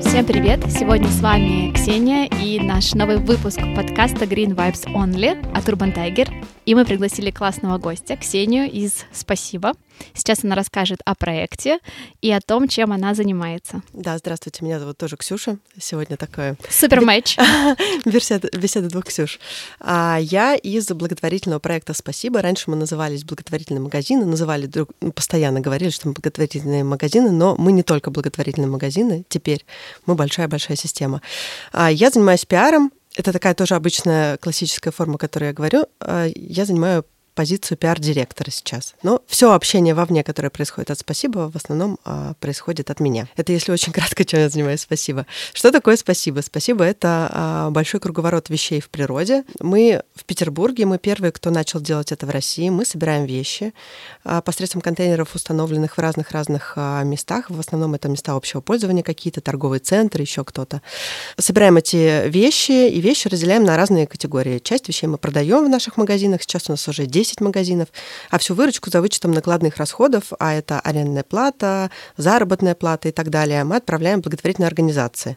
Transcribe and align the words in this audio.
Всем 0.00 0.26
привет! 0.26 0.64
Сегодня 0.68 1.06
с 1.06 1.20
вами 1.20 1.72
Ксения 1.72 2.28
и 2.42 2.58
наш 2.58 2.94
новый 2.94 3.18
выпуск 3.18 3.60
подкаста 3.76 4.24
Green 4.24 4.56
Vibes 4.56 4.92
Only 4.92 5.40
от 5.56 5.68
Urban 5.68 5.94
Tiger. 5.94 6.28
И 6.66 6.74
мы 6.74 6.84
пригласили 6.84 7.30
классного 7.30 7.78
гостя, 7.78 8.16
Ксению 8.16 8.68
из 8.68 9.06
«Спасибо». 9.12 9.74
Сейчас 10.14 10.44
она 10.44 10.54
расскажет 10.54 11.00
о 11.04 11.14
проекте 11.14 11.78
и 12.20 12.30
о 12.30 12.40
том, 12.40 12.68
чем 12.68 12.92
она 12.92 13.14
занимается. 13.14 13.82
Да, 13.92 14.18
здравствуйте, 14.18 14.64
меня 14.64 14.80
зовут 14.80 14.98
тоже 14.98 15.16
Ксюша. 15.16 15.58
Сегодня 15.78 16.16
такое... 16.16 16.56
Супер 16.68 17.00
матч. 17.00 17.36
беседа, 18.04 18.48
беседа 18.56 18.88
двух 18.88 19.04
Ксюш. 19.04 19.38
А 19.80 20.18
я 20.20 20.54
из 20.54 20.88
благотворительного 20.88 21.60
проекта 21.60 21.94
«Спасибо». 21.94 22.42
Раньше 22.42 22.70
мы 22.70 22.76
назывались 22.76 23.24
благотворительные 23.24 23.80
магазины, 23.80 24.24
называли 24.24 24.66
друг... 24.66 24.90
Ну, 25.00 25.12
постоянно 25.12 25.60
говорили, 25.60 25.90
что 25.90 26.08
мы 26.08 26.14
благотворительные 26.14 26.84
магазины, 26.84 27.30
но 27.30 27.56
мы 27.56 27.72
не 27.72 27.82
только 27.82 28.10
благотворительные 28.10 28.68
магазины, 28.68 29.24
теперь 29.28 29.64
мы 30.06 30.14
большая-большая 30.14 30.76
система. 30.76 31.22
А 31.72 31.90
я 31.90 32.10
занимаюсь 32.10 32.44
пиаром, 32.44 32.92
это 33.18 33.32
такая 33.32 33.54
тоже 33.54 33.74
обычная 33.74 34.36
классическая 34.36 34.92
форма, 34.92 35.18
которую 35.18 35.48
я 35.48 35.52
говорю. 35.52 35.86
А, 36.00 36.26
я 36.34 36.64
занимаю 36.64 37.04
позицию 37.38 37.78
пиар-директора 37.78 38.50
сейчас. 38.50 38.96
Но 39.04 39.22
все 39.28 39.52
общение 39.52 39.94
вовне, 39.94 40.24
которое 40.24 40.50
происходит 40.50 40.90
от 40.90 40.98
«Спасибо», 40.98 41.48
в 41.52 41.54
основном 41.54 41.96
а, 42.04 42.34
происходит 42.40 42.90
от 42.90 42.98
меня. 42.98 43.28
Это 43.36 43.52
если 43.52 43.70
очень 43.70 43.92
кратко, 43.98 44.24
чем 44.24 44.40
я 44.40 44.48
занимаюсь 44.48 44.80
«Спасибо». 44.80 45.24
Что 45.52 45.70
такое 45.70 45.96
«Спасибо»? 45.96 46.40
«Спасибо»— 46.40 46.82
это 46.92 47.30
а, 47.30 47.70
большой 47.70 48.00
круговорот 48.00 48.50
вещей 48.50 48.80
в 48.80 48.90
природе. 48.90 49.44
Мы 49.60 50.02
в 50.16 50.24
Петербурге, 50.24 50.84
мы 50.84 50.98
первые, 50.98 51.30
кто 51.30 51.50
начал 51.50 51.80
делать 51.80 52.10
это 52.10 52.26
в 52.26 52.30
России. 52.30 52.70
Мы 52.70 52.84
собираем 52.84 53.24
вещи 53.24 53.72
а, 54.24 54.42
посредством 54.42 54.82
контейнеров, 54.82 55.36
установленных 55.36 55.96
в 55.96 56.00
разных-разных 56.00 56.72
а, 56.74 57.04
местах. 57.04 57.50
В 57.50 57.60
основном 57.60 57.94
это 57.94 58.08
места 58.08 58.32
общего 58.32 58.60
пользования 58.60 59.04
какие-то, 59.04 59.40
торговые 59.40 59.78
центры, 59.78 60.22
еще 60.22 60.42
кто-то. 60.42 60.82
Собираем 61.36 61.76
эти 61.76 62.28
вещи, 62.28 62.88
и 62.88 63.00
вещи 63.00 63.28
разделяем 63.28 63.62
на 63.62 63.76
разные 63.76 64.08
категории. 64.08 64.58
Часть 64.58 64.88
вещей 64.88 65.06
мы 65.06 65.18
продаем 65.18 65.64
в 65.64 65.68
наших 65.68 65.96
магазинах. 65.96 66.42
Сейчас 66.42 66.68
у 66.68 66.72
нас 66.72 66.88
уже 66.88 67.06
10 67.06 67.27
10 67.28 67.40
магазинов, 67.40 67.88
а 68.30 68.38
всю 68.38 68.54
выручку 68.54 68.90
за 68.90 69.00
вычетом 69.00 69.32
накладных 69.32 69.76
расходов, 69.76 70.32
а 70.38 70.54
это 70.54 70.80
арендная 70.80 71.24
плата, 71.24 71.90
заработная 72.16 72.74
плата 72.74 73.08
и 73.08 73.12
так 73.12 73.28
далее, 73.30 73.64
мы 73.64 73.76
отправляем 73.76 74.20
в 74.20 74.22
благотворительные 74.22 74.68
организации. 74.68 75.36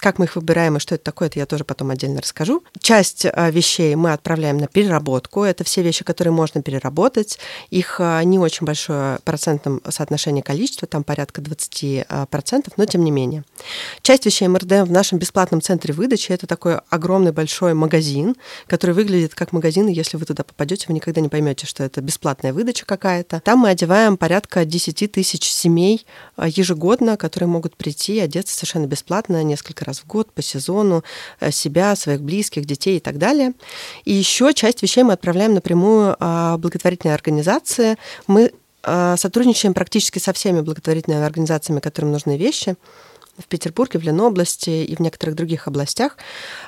Как 0.00 0.18
мы 0.18 0.24
их 0.24 0.36
выбираем 0.36 0.78
и 0.78 0.80
что 0.80 0.94
это 0.94 1.04
такое, 1.04 1.28
это 1.28 1.38
я 1.38 1.44
тоже 1.44 1.64
потом 1.64 1.90
отдельно 1.90 2.22
расскажу. 2.22 2.62
Часть 2.80 3.26
а, 3.26 3.50
вещей 3.50 3.94
мы 3.96 4.14
отправляем 4.14 4.56
на 4.56 4.66
переработку. 4.66 5.42
Это 5.42 5.62
все 5.62 5.82
вещи, 5.82 6.04
которые 6.04 6.32
можно 6.32 6.62
переработать. 6.62 7.38
Их 7.68 8.00
а, 8.00 8.22
не 8.24 8.38
очень 8.38 8.64
большое 8.64 9.18
процентном 9.24 9.82
соотношении 9.86 10.40
количества, 10.40 10.88
там 10.88 11.04
порядка 11.04 11.42
20%, 11.42 12.06
а, 12.08 12.26
но 12.78 12.86
тем 12.86 13.04
не 13.04 13.10
менее. 13.10 13.44
Часть 14.00 14.24
вещей 14.24 14.48
раздаем 14.48 14.86
в 14.86 14.90
нашем 14.90 15.18
бесплатном 15.18 15.60
центре 15.60 15.92
выдачи. 15.92 16.32
Это 16.32 16.46
такой 16.46 16.78
огромный 16.88 17.32
большой 17.32 17.74
магазин, 17.74 18.36
который 18.66 18.94
выглядит 18.94 19.34
как 19.34 19.52
магазин, 19.52 19.86
и 19.88 19.92
если 19.92 20.16
вы 20.16 20.24
туда 20.24 20.44
попадете, 20.44 20.86
вы 20.88 20.94
никогда 20.94 21.20
не 21.20 21.28
поймете, 21.28 21.66
что 21.66 21.84
это 21.84 22.00
бесплатная 22.00 22.54
выдача 22.54 22.86
какая-то. 22.86 23.40
Там 23.40 23.60
мы 23.60 23.68
одеваем 23.68 24.16
порядка 24.16 24.64
10 24.64 25.12
тысяч 25.12 25.50
семей 25.50 26.06
ежегодно, 26.42 27.18
которые 27.18 27.48
могут 27.48 27.76
прийти 27.76 28.14
и 28.14 28.20
одеться 28.20 28.56
совершенно 28.56 28.86
бесплатно 28.86 29.42
несколько 29.42 29.84
раз 29.84 29.89
раз 29.90 30.00
в 30.00 30.06
год 30.06 30.32
по 30.32 30.42
сезону 30.42 31.04
э, 31.40 31.50
себя, 31.50 31.96
своих 31.96 32.20
близких, 32.22 32.64
детей 32.64 32.96
и 32.96 33.00
так 33.00 33.18
далее. 33.18 33.52
И 34.04 34.12
еще 34.12 34.52
часть 34.54 34.82
вещей 34.82 35.04
мы 35.04 35.12
отправляем 35.12 35.54
напрямую 35.54 36.16
а, 36.18 36.56
благотворительные 36.58 37.14
организации. 37.14 37.96
Мы 38.26 38.52
а, 38.82 39.16
сотрудничаем 39.16 39.74
практически 39.74 40.18
со 40.18 40.32
всеми 40.32 40.60
благотворительными 40.60 41.24
организациями, 41.24 41.80
которым 41.80 42.12
нужны 42.12 42.36
вещи 42.36 42.76
в 43.38 43.46
Петербурге, 43.46 43.98
в 43.98 44.02
Ленобласти 44.02 44.84
и 44.84 44.94
в 44.94 45.00
некоторых 45.00 45.34
других 45.34 45.66
областях. 45.66 46.16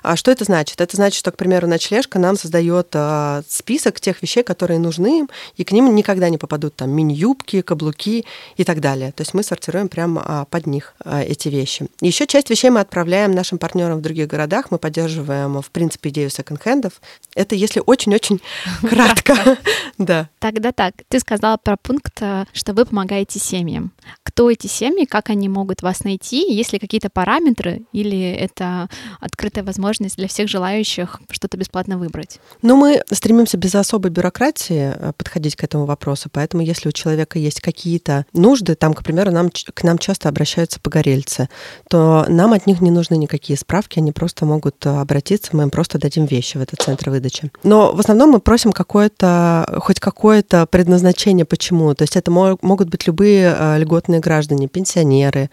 А 0.02 0.16
что 0.16 0.30
это 0.30 0.44
значит? 0.44 0.80
Это 0.80 0.96
значит, 0.96 1.18
что, 1.18 1.30
к 1.30 1.36
примеру, 1.36 1.66
ночлежка 1.66 2.18
нам 2.18 2.36
создает 2.36 2.88
а, 2.94 3.42
список 3.48 4.00
тех 4.00 4.22
вещей, 4.22 4.42
которые 4.42 4.78
нужны 4.78 5.20
им, 5.20 5.30
и 5.56 5.64
к 5.64 5.72
ним 5.72 5.94
никогда 5.94 6.28
не 6.28 6.38
попадут 6.38 6.76
там 6.76 6.90
мини-юбки, 6.90 7.62
каблуки 7.62 8.24
и 8.56 8.64
так 8.64 8.80
далее. 8.80 9.12
То 9.12 9.22
есть 9.22 9.34
мы 9.34 9.42
сортируем 9.42 9.88
прямо 9.88 10.22
а, 10.24 10.44
под 10.46 10.66
них 10.66 10.94
а, 11.04 11.22
эти 11.22 11.48
вещи. 11.48 11.86
Еще 12.00 12.26
часть 12.26 12.50
вещей 12.50 12.70
мы 12.70 12.80
отправляем 12.80 13.32
нашим 13.32 13.58
партнерам 13.58 13.98
в 13.98 14.02
других 14.02 14.28
городах. 14.28 14.70
Мы 14.70 14.78
поддерживаем, 14.78 15.60
в 15.60 15.70
принципе, 15.70 16.10
идею 16.10 16.30
секонд-хендов. 16.30 17.00
Это 17.34 17.54
если 17.54 17.82
очень-очень 17.84 18.40
кратко. 18.88 19.36
Да. 19.98 20.28
Тогда 20.40 20.72
так. 20.72 20.94
Ты 21.08 21.20
сказала 21.20 21.56
про 21.58 21.76
пункт, 21.76 22.20
что 22.52 22.72
вы 22.72 22.86
помогаете 22.86 23.38
семьям. 23.38 23.92
Кто 24.24 24.50
эти 24.50 24.66
семьи, 24.66 25.04
как 25.04 25.30
они 25.30 25.48
могут 25.48 25.82
вас 25.82 26.02
найти, 26.02 26.51
есть 26.52 26.72
ли 26.72 26.78
какие-то 26.78 27.10
параметры 27.10 27.82
или 27.92 28.30
это 28.30 28.88
открытая 29.20 29.64
возможность 29.64 30.16
для 30.16 30.28
всех 30.28 30.48
желающих 30.48 31.20
что-то 31.30 31.56
бесплатно 31.56 31.98
выбрать? 31.98 32.40
Ну, 32.62 32.76
мы 32.76 33.02
стремимся 33.10 33.56
без 33.56 33.74
особой 33.74 34.10
бюрократии 34.10 34.94
э, 34.94 35.12
подходить 35.16 35.56
к 35.56 35.64
этому 35.64 35.84
вопросу, 35.84 36.28
поэтому 36.32 36.62
если 36.62 36.88
у 36.88 36.92
человека 36.92 37.38
есть 37.38 37.60
какие-то 37.60 38.26
нужды, 38.32 38.74
там, 38.74 38.94
к 38.94 39.02
примеру, 39.02 39.30
нам, 39.30 39.50
к 39.50 39.82
нам 39.82 39.98
часто 39.98 40.28
обращаются 40.28 40.80
погорельцы, 40.80 41.48
то 41.88 42.24
нам 42.28 42.52
от 42.52 42.66
них 42.66 42.80
не 42.80 42.90
нужны 42.90 43.16
никакие 43.16 43.56
справки, 43.56 43.98
они 43.98 44.12
просто 44.12 44.46
могут 44.46 44.84
э, 44.86 44.88
обратиться, 44.88 45.56
мы 45.56 45.64
им 45.64 45.70
просто 45.70 45.98
дадим 45.98 46.26
вещи 46.26 46.56
в 46.56 46.60
этот 46.60 46.80
центр 46.80 47.10
выдачи. 47.10 47.50
Но 47.62 47.92
в 47.92 48.00
основном 48.00 48.30
мы 48.30 48.40
просим 48.40 48.72
какое-то, 48.72 49.78
хоть 49.80 50.00
какое-то 50.00 50.66
предназначение 50.66 51.44
почему. 51.44 51.94
То 51.94 52.02
есть 52.02 52.16
это 52.16 52.30
могут 52.30 52.88
быть 52.88 53.06
любые 53.06 53.54
э, 53.58 53.78
льготные 53.78 54.20
граждане, 54.20 54.68
пенсионеры, 54.68 55.50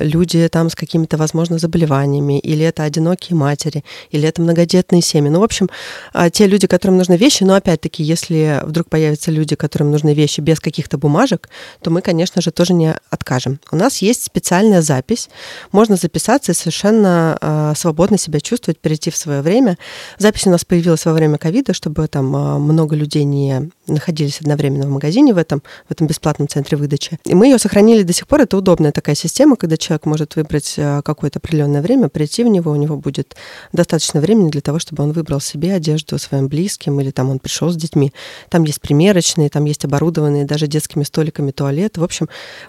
люди 0.00 0.48
там 0.48 0.70
с 0.70 0.74
какими-то, 0.74 1.16
возможно, 1.16 1.58
заболеваниями, 1.58 2.38
или 2.38 2.64
это 2.64 2.82
одинокие 2.84 3.36
матери, 3.36 3.84
или 4.10 4.28
это 4.28 4.42
многодетные 4.42 5.02
семьи. 5.02 5.30
Ну, 5.30 5.40
в 5.40 5.42
общем, 5.42 5.68
а, 6.12 6.30
те 6.30 6.46
люди, 6.46 6.66
которым 6.66 6.96
нужны 6.96 7.16
вещи, 7.16 7.44
но 7.44 7.54
опять-таки, 7.54 8.02
если 8.02 8.60
вдруг 8.64 8.88
появятся 8.88 9.30
люди, 9.30 9.56
которым 9.56 9.90
нужны 9.90 10.14
вещи 10.14 10.40
без 10.40 10.60
каких-то 10.60 10.98
бумажек, 10.98 11.48
то 11.82 11.90
мы, 11.90 12.00
конечно 12.00 12.40
же, 12.42 12.50
тоже 12.50 12.74
не 12.74 12.94
откажем. 13.10 13.60
У 13.70 13.76
нас 13.76 13.98
есть 13.98 14.24
специальная 14.24 14.82
запись, 14.82 15.28
можно 15.72 15.96
записаться 15.96 16.52
и 16.52 16.54
совершенно 16.54 17.38
а, 17.40 17.74
свободно 17.74 18.18
себя 18.18 18.40
чувствовать, 18.40 18.78
перейти 18.78 19.10
в 19.10 19.16
свое 19.16 19.40
время. 19.40 19.78
Запись 20.18 20.46
у 20.46 20.50
нас 20.50 20.64
появилась 20.64 21.04
во 21.04 21.12
время 21.12 21.38
ковида, 21.38 21.74
чтобы 21.74 22.06
там 22.08 22.34
а, 22.36 22.58
много 22.58 22.96
людей 22.96 23.24
не 23.24 23.70
находились 23.86 24.40
одновременно 24.40 24.86
в 24.86 24.90
магазине 24.90 25.34
в 25.34 25.38
этом, 25.38 25.62
в 25.88 25.92
этом 25.92 26.06
бесплатном 26.06 26.48
центре 26.48 26.76
выдачи. 26.76 27.18
И 27.24 27.34
мы 27.34 27.46
ее 27.46 27.58
сохранили 27.58 28.02
до 28.02 28.12
сих 28.12 28.26
пор. 28.26 28.42
Это 28.42 28.56
удобная 28.56 28.92
такая 28.92 29.14
система, 29.14 29.56
когда 29.56 29.76
человек 29.76 30.06
может 30.06 30.36
выбрать 30.36 30.74
э, 30.76 31.02
какое-то 31.04 31.38
определенное 31.38 31.82
время, 31.82 32.08
прийти 32.08 32.44
в 32.44 32.48
него, 32.48 32.72
у 32.72 32.76
него 32.76 32.96
будет 32.96 33.36
достаточно 33.72 34.20
времени 34.20 34.50
для 34.50 34.60
того, 34.60 34.78
чтобы 34.78 35.02
он 35.02 35.12
выбрал 35.12 35.40
себе 35.40 35.74
одежду 35.74 36.18
своим 36.18 36.48
близким, 36.48 37.00
или 37.00 37.10
там 37.10 37.30
он 37.30 37.38
пришел 37.38 37.70
с 37.70 37.76
детьми. 37.76 38.12
Там 38.48 38.64
есть 38.64 38.80
примерочные, 38.80 39.48
там 39.50 39.64
есть 39.64 39.84
оборудованные 39.84 40.44
даже 40.44 40.66
детскими 40.66 41.02
столиками 41.02 41.50
туалет. 41.50 41.98
В 41.98 42.04
общем, 42.04 42.28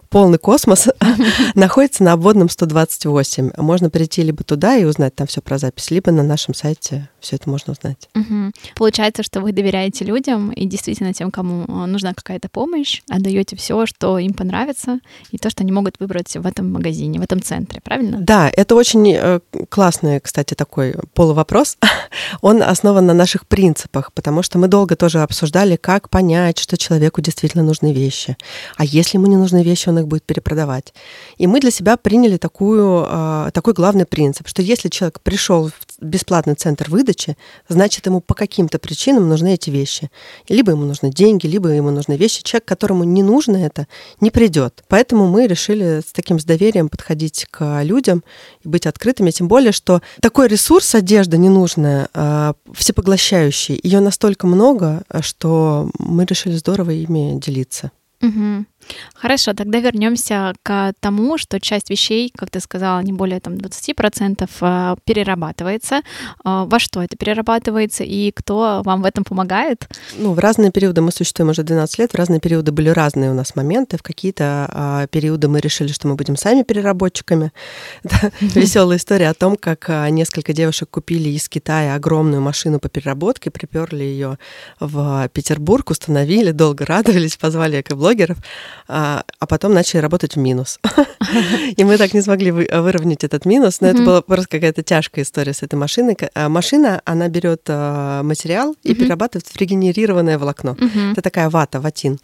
полный 0.09 0.37
космос 0.37 0.87
находится 1.55 2.03
на 2.03 2.13
обводном 2.13 2.49
128. 2.49 3.51
Можно 3.57 3.89
прийти 3.89 4.21
либо 4.21 4.43
туда 4.43 4.77
и 4.77 4.83
узнать 4.83 5.15
там 5.15 5.27
все 5.27 5.41
про 5.41 5.57
запись, 5.57 5.91
либо 5.91 6.11
на 6.11 6.23
нашем 6.23 6.53
сайте 6.53 7.09
все 7.19 7.37
это 7.37 7.49
можно 7.49 7.73
узнать. 7.73 8.09
Получается, 8.75 9.23
что 9.23 9.41
вы 9.41 9.51
доверяете 9.51 10.05
людям 10.05 10.51
и 10.51 10.65
действительно 10.65 11.04
действительно 11.05 11.13
тем, 11.13 11.31
кому 11.31 11.65
э, 11.67 11.85
нужна 11.85 12.13
какая-то 12.13 12.49
помощь, 12.49 13.01
отдаете 13.09 13.55
все, 13.55 13.85
что 13.85 14.17
им 14.17 14.33
понравится, 14.33 14.99
и 15.31 15.37
то, 15.37 15.49
что 15.49 15.63
они 15.63 15.71
могут 15.71 15.99
выбрать 15.99 16.35
в 16.35 16.45
этом 16.45 16.71
магазине, 16.71 17.19
в 17.19 17.23
этом 17.23 17.41
центре, 17.41 17.81
правильно? 17.81 18.17
Да, 18.21 18.49
это 18.55 18.75
очень 18.75 19.13
э, 19.13 19.39
классный, 19.69 20.19
кстати, 20.19 20.53
такой 20.53 20.95
полувопрос. 21.13 21.77
Он 22.41 22.61
основан 22.61 23.05
на 23.05 23.13
наших 23.13 23.45
принципах, 23.45 24.11
потому 24.13 24.43
что 24.43 24.57
мы 24.57 24.67
долго 24.67 24.95
тоже 24.95 25.21
обсуждали, 25.21 25.75
как 25.75 26.09
понять, 26.09 26.59
что 26.59 26.77
человеку 26.77 27.21
действительно 27.21 27.63
нужны 27.63 27.93
вещи. 27.93 28.37
А 28.77 28.85
если 28.85 29.17
ему 29.17 29.27
не 29.27 29.37
нужны 29.37 29.63
вещи, 29.63 29.89
он 29.89 29.99
их 29.99 30.07
будет 30.07 30.23
перепродавать. 30.23 30.93
И 31.37 31.47
мы 31.47 31.59
для 31.59 31.71
себя 31.71 31.97
приняли 31.97 32.37
такую, 32.37 33.05
э, 33.07 33.49
такой 33.53 33.73
главный 33.73 34.05
принцип, 34.05 34.47
что 34.47 34.61
если 34.61 34.89
человек 34.89 35.19
пришел 35.21 35.69
в 35.69 35.73
бесплатный 36.01 36.55
центр 36.55 36.89
выдачи, 36.89 37.35
значит, 37.69 38.05
ему 38.05 38.21
по 38.21 38.33
каким-то 38.33 38.79
причинам 38.79 39.29
нужны 39.29 39.53
эти 39.53 39.69
вещи. 39.69 40.09
Либо 40.49 40.71
ему 40.71 40.85
нужны 40.85 40.94
деньги, 41.03 41.47
либо 41.47 41.69
ему 41.69 41.91
нужны 41.91 42.17
вещи. 42.17 42.43
Человек, 42.43 42.65
которому 42.65 43.03
не 43.03 43.23
нужно 43.23 43.57
это, 43.57 43.87
не 44.21 44.31
придет. 44.31 44.83
Поэтому 44.87 45.27
мы 45.27 45.47
решили 45.47 46.01
с 46.01 46.11
таким 46.11 46.39
с 46.39 46.45
доверием 46.45 46.89
подходить 46.89 47.45
к 47.49 47.81
людям 47.83 48.23
и 48.63 48.67
быть 48.67 48.85
открытыми. 48.85 49.31
Тем 49.31 49.47
более, 49.47 49.71
что 49.71 50.01
такой 50.21 50.47
ресурс, 50.47 50.95
одежда 50.95 51.37
ненужная, 51.37 52.09
а, 52.13 52.53
всепоглощающий, 52.73 53.79
ее 53.81 53.99
настолько 53.99 54.47
много, 54.47 55.03
что 55.21 55.89
мы 55.99 56.25
решили 56.25 56.55
здорово 56.55 56.91
ими 56.91 57.39
делиться. 57.39 57.91
Угу. 58.21 58.65
Хорошо, 59.13 59.53
тогда 59.53 59.79
вернемся 59.79 60.53
к 60.63 60.93
тому, 60.99 61.37
что 61.37 61.59
часть 61.59 61.89
вещей, 61.89 62.31
как 62.35 62.49
ты 62.49 62.59
сказала, 62.59 62.99
не 62.99 63.13
более 63.13 63.39
там 63.39 63.53
20% 63.53 64.49
а, 64.61 64.95
перерабатывается. 65.03 66.01
А, 66.43 66.65
во 66.65 66.79
что 66.79 67.01
это 67.01 67.17
перерабатывается 67.17 68.03
и 68.03 68.31
кто 68.31 68.81
вам 68.85 69.01
в 69.01 69.05
этом 69.05 69.23
помогает? 69.23 69.87
Ну, 70.17 70.33
в 70.33 70.39
разные 70.39 70.71
периоды 70.71 71.01
мы 71.01 71.11
существуем 71.11 71.49
уже 71.49 71.63
12 71.63 71.99
лет, 71.99 72.11
в 72.11 72.15
разные 72.15 72.39
периоды 72.39 72.71
были 72.71 72.89
разные 72.89 73.31
у 73.31 73.33
нас 73.33 73.55
моменты. 73.55 73.97
В 73.97 74.03
какие-то 74.03 74.69
а, 74.71 75.07
периоды 75.07 75.47
мы 75.47 75.59
решили, 75.59 75.91
что 75.91 76.07
мы 76.07 76.15
будем 76.15 76.35
сами 76.35 76.63
переработчиками. 76.63 77.51
Веселая 78.41 78.97
история 78.97 79.29
о 79.29 79.33
том, 79.33 79.55
как 79.55 79.89
несколько 80.09 80.53
девушек 80.53 80.89
купили 80.89 81.29
из 81.29 81.49
Китая 81.49 81.95
огромную 81.95 82.41
машину 82.41 82.79
по 82.79 82.89
переработке, 82.89 83.49
приперли 83.49 84.03
ее 84.03 84.37
в 84.79 85.29
Петербург, 85.29 85.89
установили, 85.89 86.51
долго 86.51 86.85
радовались, 86.85 87.37
позвали 87.45 87.81
экоблогеров 87.81 88.37
а, 88.87 89.23
а 89.39 89.47
потом 89.47 89.73
начали 89.73 90.01
работать 90.01 90.35
в 90.35 90.39
минус. 90.39 90.79
И 91.77 91.83
мы 91.83 91.97
так 91.97 92.13
не 92.13 92.21
смогли 92.21 92.51
выровнять 92.51 93.23
этот 93.23 93.45
минус, 93.45 93.81
но 93.81 93.87
это 93.87 94.03
была 94.03 94.21
просто 94.21 94.47
какая-то 94.49 94.83
тяжкая 94.83 95.25
история 95.25 95.53
с 95.53 95.63
этой 95.63 95.75
машиной. 95.75 96.15
А 96.35 96.49
машина, 96.49 97.01
она 97.05 97.27
берет 97.27 97.63
а, 97.67 98.21
материал 98.23 98.75
и 98.83 98.93
перерабатывает 98.93 99.47
в 99.47 99.57
регенерированное 99.57 100.37
волокно. 100.37 100.77
Это 101.11 101.21
такая 101.21 101.49
вата, 101.49 101.79
ватин. 101.79 102.19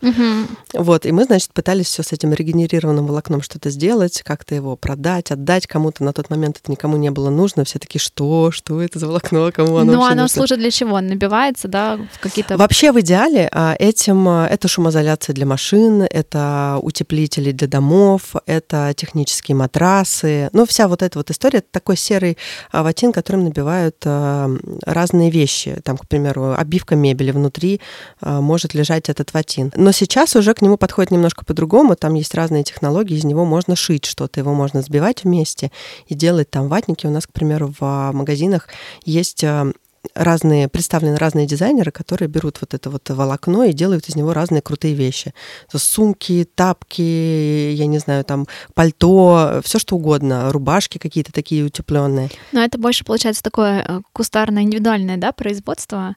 Вот, 0.73 1.05
и 1.05 1.11
мы, 1.11 1.23
значит, 1.25 1.51
пытались 1.53 1.87
все 1.87 2.03
с 2.03 2.11
этим 2.11 2.33
регенерированным 2.33 3.07
волокном 3.07 3.41
что-то 3.41 3.69
сделать, 3.69 4.21
как-то 4.23 4.55
его 4.55 4.75
продать, 4.75 5.31
отдать 5.31 5.67
кому-то. 5.67 6.03
На 6.03 6.13
тот 6.13 6.29
момент 6.29 6.59
это 6.61 6.71
никому 6.71 6.97
не 6.97 7.11
было 7.11 7.29
нужно. 7.29 7.63
Все 7.65 7.79
такие, 7.79 7.99
что, 7.99 8.51
что 8.51 8.81
это 8.81 8.99
за 8.99 9.07
волокно, 9.07 9.51
кому 9.51 9.77
оно 9.77 9.93
Ну, 9.93 10.03
оно 10.03 10.27
служит 10.27 10.59
для 10.59 10.71
чего? 10.71 10.99
Набивается, 11.01 11.67
да, 11.67 11.97
в 12.13 12.19
какие-то... 12.19 12.57
Вообще, 12.57 12.91
в 12.91 12.99
идеале 12.99 13.49
этим 13.79 14.27
это 14.27 14.67
шумоизоляция 14.67 15.33
для 15.33 15.45
машин, 15.45 16.03
это 16.03 16.50
утеплители 16.81 17.51
для 17.51 17.67
домов, 17.67 18.35
это 18.45 18.93
технические 18.95 19.55
матрасы. 19.55 20.49
Ну, 20.53 20.65
вся 20.65 20.87
вот 20.87 21.01
эта 21.01 21.19
вот 21.19 21.29
история, 21.31 21.59
это 21.59 21.67
такой 21.71 21.97
серый 21.97 22.37
ватин, 22.71 23.11
которым 23.11 23.43
набивают 23.43 23.97
а, 24.05 24.49
разные 24.85 25.29
вещи. 25.29 25.79
Там, 25.83 25.97
к 25.97 26.07
примеру, 26.07 26.53
обивка 26.57 26.95
мебели 26.95 27.31
внутри 27.31 27.81
а, 28.21 28.41
может 28.41 28.73
лежать 28.73 29.09
этот 29.09 29.33
ватин. 29.33 29.71
Но 29.75 29.91
сейчас 29.91 30.35
уже 30.35 30.53
к 30.53 30.61
нему 30.61 30.77
подходит 30.77 31.11
немножко 31.11 31.45
по-другому. 31.45 31.95
Там 31.95 32.15
есть 32.15 32.35
разные 32.35 32.63
технологии, 32.63 33.17
из 33.17 33.23
него 33.23 33.45
можно 33.45 33.75
шить 33.75 34.05
что-то, 34.05 34.39
его 34.39 34.53
можно 34.53 34.81
сбивать 34.81 35.23
вместе 35.23 35.71
и 36.07 36.15
делать 36.15 36.49
там 36.49 36.67
ватники. 36.67 37.05
У 37.07 37.11
нас, 37.11 37.27
к 37.27 37.31
примеру, 37.31 37.73
в 37.79 38.11
магазинах 38.13 38.67
есть 39.05 39.43
разные, 40.13 40.67
представлены 40.67 41.17
разные 41.17 41.45
дизайнеры, 41.45 41.91
которые 41.91 42.27
берут 42.27 42.59
вот 42.61 42.73
это 42.73 42.89
вот 42.89 43.09
волокно 43.09 43.63
и 43.63 43.73
делают 43.73 44.09
из 44.09 44.15
него 44.15 44.33
разные 44.33 44.61
крутые 44.61 44.93
вещи. 44.93 45.33
То 45.71 45.77
сумки, 45.77 46.47
тапки, 46.55 47.01
я 47.01 47.85
не 47.85 47.99
знаю, 47.99 48.23
там 48.23 48.47
пальто, 48.73 49.61
все 49.63 49.79
что 49.79 49.95
угодно, 49.95 50.51
рубашки 50.51 50.97
какие-то 50.97 51.31
такие 51.31 51.63
утепленные. 51.63 52.29
Но 52.51 52.63
это 52.63 52.77
больше 52.77 53.05
получается 53.05 53.43
такое 53.43 53.85
э, 53.87 54.01
кустарное 54.13 54.63
индивидуальное, 54.63 55.17
да, 55.17 55.31
производство, 55.31 56.15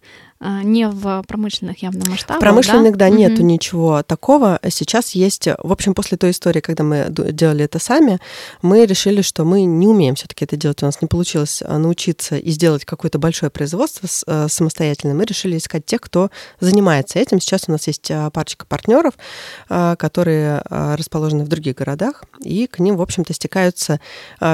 не 0.63 0.89
в 0.89 1.25
промышленных 1.27 1.83
явно 1.83 2.09
масштабах. 2.09 2.39
В 2.39 2.41
промышленных, 2.41 2.97
да, 2.97 3.09
да 3.09 3.15
mm-hmm. 3.15 3.19
нету 3.19 3.43
ничего 3.43 4.03
такого. 4.03 4.61
Сейчас 4.69 5.13
есть, 5.13 5.49
в 5.59 5.73
общем, 5.73 5.95
после 5.95 6.19
той 6.19 6.31
истории, 6.31 6.61
когда 6.61 6.85
мы 6.85 7.07
делали 7.09 7.65
это 7.65 7.79
сами, 7.79 8.19
мы 8.63 8.85
решили, 8.87 9.23
что 9.23 9.45
мы 9.45 9.65
не 9.65 9.87
умеем 9.87 10.15
все-таки 10.15 10.45
это 10.45 10.57
делать. 10.57 10.83
У 10.83 10.87
нас 10.87 11.01
не 11.01 11.09
получилось 11.09 11.63
а, 11.65 11.79
научиться 11.79 12.37
и 12.37 12.51
сделать 12.51 12.85
какое-то 12.85 13.19
большое 13.19 13.51
производство 13.51 14.09
а, 14.27 14.49
самостоятельно. 14.49 15.15
Мы 15.15 15.25
решили 15.25 15.57
искать 15.57 15.87
тех, 15.87 16.01
кто 16.01 16.31
занимается 16.61 17.19
этим. 17.19 17.41
Сейчас 17.41 17.65
у 17.69 17.73
нас 17.73 17.87
есть 17.87 18.11
парочка 18.33 18.67
партнеров, 18.67 19.15
которые 19.69 20.63
расположены 20.69 21.45
в 21.45 21.49
других 21.49 21.77
городах, 21.77 22.25
и 22.43 22.67
к 22.67 22.79
ним, 22.79 22.97
в 22.97 23.03
общем-то, 23.03 23.33
стекаются 23.33 24.01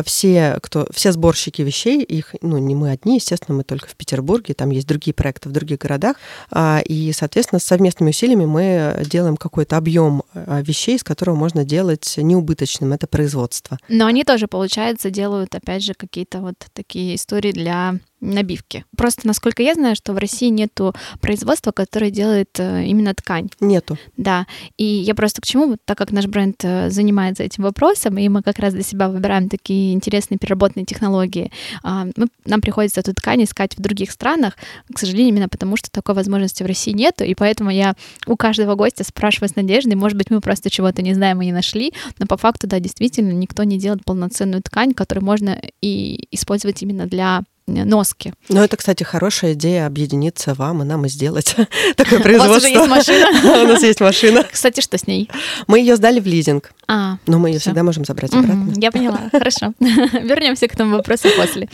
все, 0.04 0.58
кто, 0.62 0.86
все 0.92 1.12
сборщики 1.12 1.62
вещей. 1.62 2.02
Их, 2.02 2.34
ну, 2.42 2.58
не 2.58 2.74
мы 2.74 2.90
одни, 2.90 3.16
естественно, 3.16 3.56
мы 3.56 3.64
только 3.64 3.88
в 3.88 3.96
Петербурге, 3.96 4.54
там 4.54 4.70
есть 4.70 4.86
другие 4.86 5.14
проекты 5.14 5.48
в 5.48 5.52
других 5.52 5.79
городах. 5.80 6.16
А, 6.50 6.80
и, 6.84 7.12
соответственно, 7.12 7.58
совместными 7.58 8.10
усилиями 8.10 8.44
мы 8.44 9.02
делаем 9.04 9.36
какой-то 9.36 9.76
объем 9.76 10.22
а, 10.34 10.62
вещей, 10.62 10.96
из 10.96 11.02
которого 11.02 11.34
можно 11.34 11.64
делать 11.64 12.14
неубыточным 12.16 12.92
это 12.92 13.06
производство. 13.06 13.78
Но 13.88 14.06
они 14.06 14.24
тоже, 14.24 14.46
получается, 14.46 15.10
делают, 15.10 15.54
опять 15.54 15.82
же, 15.82 15.94
какие-то 15.94 16.40
вот 16.40 16.54
такие 16.72 17.14
истории 17.16 17.52
для 17.52 17.96
набивки. 18.20 18.84
Просто, 18.96 19.26
насколько 19.26 19.62
я 19.62 19.74
знаю, 19.74 19.96
что 19.96 20.12
в 20.12 20.18
России 20.18 20.48
нету 20.48 20.94
производства, 21.20 21.72
которое 21.72 22.10
делает 22.10 22.50
э, 22.58 22.84
именно 22.84 23.14
ткань. 23.14 23.48
Нету. 23.60 23.98
Да. 24.16 24.46
И 24.76 24.84
я 24.84 25.14
просто 25.14 25.40
к 25.40 25.46
чему, 25.46 25.76
так 25.84 25.98
как 25.98 26.12
наш 26.12 26.26
бренд 26.26 26.56
э, 26.62 26.90
занимается 26.90 27.42
этим 27.42 27.64
вопросом, 27.64 28.18
и 28.18 28.28
мы 28.28 28.42
как 28.42 28.58
раз 28.58 28.74
для 28.74 28.82
себя 28.82 29.08
выбираем 29.08 29.48
такие 29.48 29.94
интересные 29.94 30.38
переработанные 30.38 30.86
технологии, 30.86 31.50
а, 31.82 32.06
нам 32.44 32.60
приходится 32.60 33.00
эту 33.00 33.14
ткань 33.14 33.44
искать 33.44 33.76
в 33.76 33.80
других 33.80 34.10
странах, 34.10 34.56
к 34.92 34.98
сожалению, 34.98 35.30
именно 35.34 35.48
потому 35.48 35.76
что 35.76 35.90
такой 35.90 36.14
возможности 36.14 36.62
в 36.62 36.66
России 36.66 36.92
нету, 36.92 37.24
и 37.24 37.34
поэтому 37.34 37.70
я 37.70 37.94
у 38.26 38.36
каждого 38.36 38.74
гостя 38.74 39.04
спрашиваю 39.04 39.48
с 39.48 39.56
надеждой, 39.56 39.94
может 39.94 40.16
быть, 40.16 40.30
мы 40.30 40.40
просто 40.40 40.70
чего-то 40.70 41.02
не 41.02 41.14
знаем 41.14 41.40
и 41.42 41.46
не 41.46 41.52
нашли, 41.52 41.92
но 42.18 42.26
по 42.26 42.36
факту, 42.36 42.66
да, 42.66 42.80
действительно, 42.80 43.32
никто 43.32 43.64
не 43.64 43.78
делает 43.78 44.04
полноценную 44.04 44.62
ткань, 44.62 44.94
которую 44.94 45.24
можно 45.24 45.60
и 45.80 46.28
использовать 46.30 46.82
именно 46.82 47.06
для 47.06 47.42
носки. 47.70 48.32
Ну, 48.48 48.62
это, 48.62 48.76
кстати, 48.76 49.02
хорошая 49.02 49.54
идея 49.54 49.86
объединиться 49.86 50.54
вам 50.54 50.82
и 50.82 50.84
нам 50.84 51.06
и 51.06 51.08
сделать 51.08 51.56
такое 51.96 52.20
производство. 52.20 52.68
У 52.68 52.88
вас 52.88 53.08
уже 53.08 53.12
есть 53.14 53.30
машина? 53.42 53.62
У 53.64 53.66
нас 53.66 53.82
есть 53.82 54.00
машина. 54.00 54.46
Кстати, 54.50 54.80
что 54.80 54.98
с 54.98 55.06
ней? 55.06 55.30
Мы 55.66 55.80
ее 55.80 55.96
сдали 55.96 56.20
в 56.20 56.26
лизинг. 56.26 56.72
А, 56.92 57.18
но 57.28 57.38
мы 57.38 57.50
ее 57.50 57.60
всегда 57.60 57.84
можем 57.84 58.04
забрать 58.04 58.34
обратно. 58.34 58.72
Я 58.76 58.90
поняла, 58.90 59.20
хорошо. 59.30 59.72
Вернемся 59.78 60.66
к 60.66 60.74
этому 60.74 60.96
вопросу 60.96 61.28
после. 61.36 61.68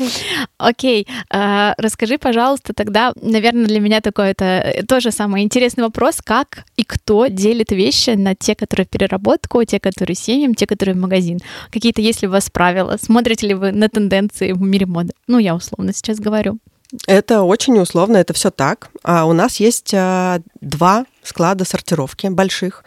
Окей, 0.59 1.07
а, 1.31 1.75
расскажи, 1.79 2.19
пожалуйста, 2.19 2.75
тогда, 2.75 3.15
наверное, 3.23 3.65
для 3.65 3.81
меня 3.81 4.03
такой 4.03 4.31
это 4.31 4.45
э, 4.45 4.83
тоже 4.85 5.11
самый 5.13 5.43
интересный 5.43 5.85
вопрос, 5.85 6.17
как 6.23 6.65
и 6.77 6.85
кто 6.85 7.29
делит 7.29 7.73
вещи 7.73 8.11
на 8.11 8.35
те, 8.35 8.55
которые 8.55 8.85
в 8.85 8.91
переработку, 8.91 9.65
те, 9.65 9.81
которые 9.81 10.17
семьям, 10.17 10.55
те, 10.55 10.67
которые 10.67 10.95
в 10.95 10.99
магазин. 10.99 11.39
Какие-то 11.71 12.03
есть 12.03 12.21
ли 12.21 12.29
у 12.29 12.31
вас 12.31 12.51
правила? 12.51 12.99
Смотрите 13.01 13.47
ли 13.49 13.55
вы 13.55 13.73
на 13.73 13.89
тенденции 13.89 14.53
в 14.53 14.61
мире 14.61 14.85
моды? 14.85 15.15
Ну, 15.27 15.39
я 15.39 15.55
условно 15.55 15.86
сейчас 15.93 16.19
говорю. 16.19 16.59
Это 17.07 17.43
очень 17.43 17.79
условно, 17.79 18.17
это 18.17 18.33
все 18.33 18.51
так. 18.51 18.91
А 19.03 19.27
у 19.27 19.33
нас 19.33 19.57
есть 19.57 19.93
а, 19.95 20.41
два 20.61 21.05
склада 21.23 21.65
сортировки 21.65 22.29
больших. 22.29 22.85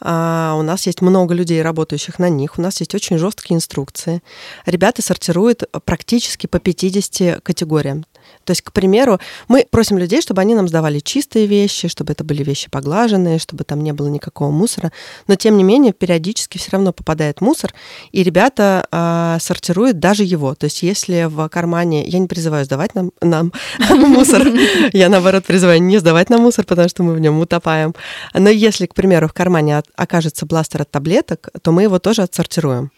А, 0.00 0.56
у 0.58 0.62
нас 0.62 0.86
есть 0.86 1.00
много 1.00 1.34
людей, 1.34 1.62
работающих 1.62 2.18
на 2.18 2.28
них. 2.28 2.58
У 2.58 2.62
нас 2.62 2.80
есть 2.80 2.94
очень 2.94 3.18
жесткие 3.18 3.56
инструкции. 3.56 4.22
Ребята 4.66 5.02
сортируют 5.02 5.62
практически 5.84 6.46
по 6.46 6.58
50 6.58 7.42
категориям. 7.42 8.04
То 8.46 8.52
есть, 8.52 8.62
к 8.62 8.72
примеру, 8.72 9.18
мы 9.48 9.66
просим 9.68 9.98
людей, 9.98 10.22
чтобы 10.22 10.40
они 10.40 10.54
нам 10.54 10.68
сдавали 10.68 11.00
чистые 11.00 11.46
вещи, 11.46 11.88
чтобы 11.88 12.12
это 12.12 12.22
были 12.22 12.44
вещи 12.44 12.70
поглаженные, 12.70 13.40
чтобы 13.40 13.64
там 13.64 13.82
не 13.82 13.92
было 13.92 14.06
никакого 14.06 14.50
мусора. 14.52 14.92
Но, 15.26 15.34
тем 15.34 15.56
не 15.56 15.64
менее, 15.64 15.92
периодически 15.92 16.58
все 16.58 16.70
равно 16.70 16.92
попадает 16.92 17.40
мусор, 17.40 17.74
и 18.12 18.22
ребята 18.22 18.86
э, 18.90 19.38
сортируют 19.40 19.98
даже 19.98 20.22
его. 20.22 20.54
То 20.54 20.64
есть, 20.64 20.82
если 20.82 21.24
в 21.24 21.48
кармане... 21.48 22.06
Я 22.06 22.20
не 22.20 22.28
призываю 22.28 22.64
сдавать 22.64 22.94
нам, 22.94 23.10
нам 23.20 23.52
мусор. 23.90 24.46
Я, 24.92 25.08
наоборот, 25.08 25.44
призываю 25.44 25.82
не 25.82 25.98
сдавать 25.98 26.30
нам 26.30 26.42
мусор, 26.42 26.64
потому 26.64 26.88
что 26.88 27.02
мы 27.02 27.14
в 27.14 27.18
нем 27.18 27.40
утопаем. 27.40 27.94
Но 28.32 28.48
если, 28.48 28.86
к 28.86 28.94
примеру, 28.94 29.26
в 29.26 29.32
кармане 29.32 29.82
окажется 29.96 30.46
бластер 30.46 30.82
от 30.82 30.90
таблеток, 30.92 31.48
то 31.62 31.72
мы 31.72 31.82
его 31.82 31.98
тоже 31.98 32.22
отсортируем. 32.22 32.92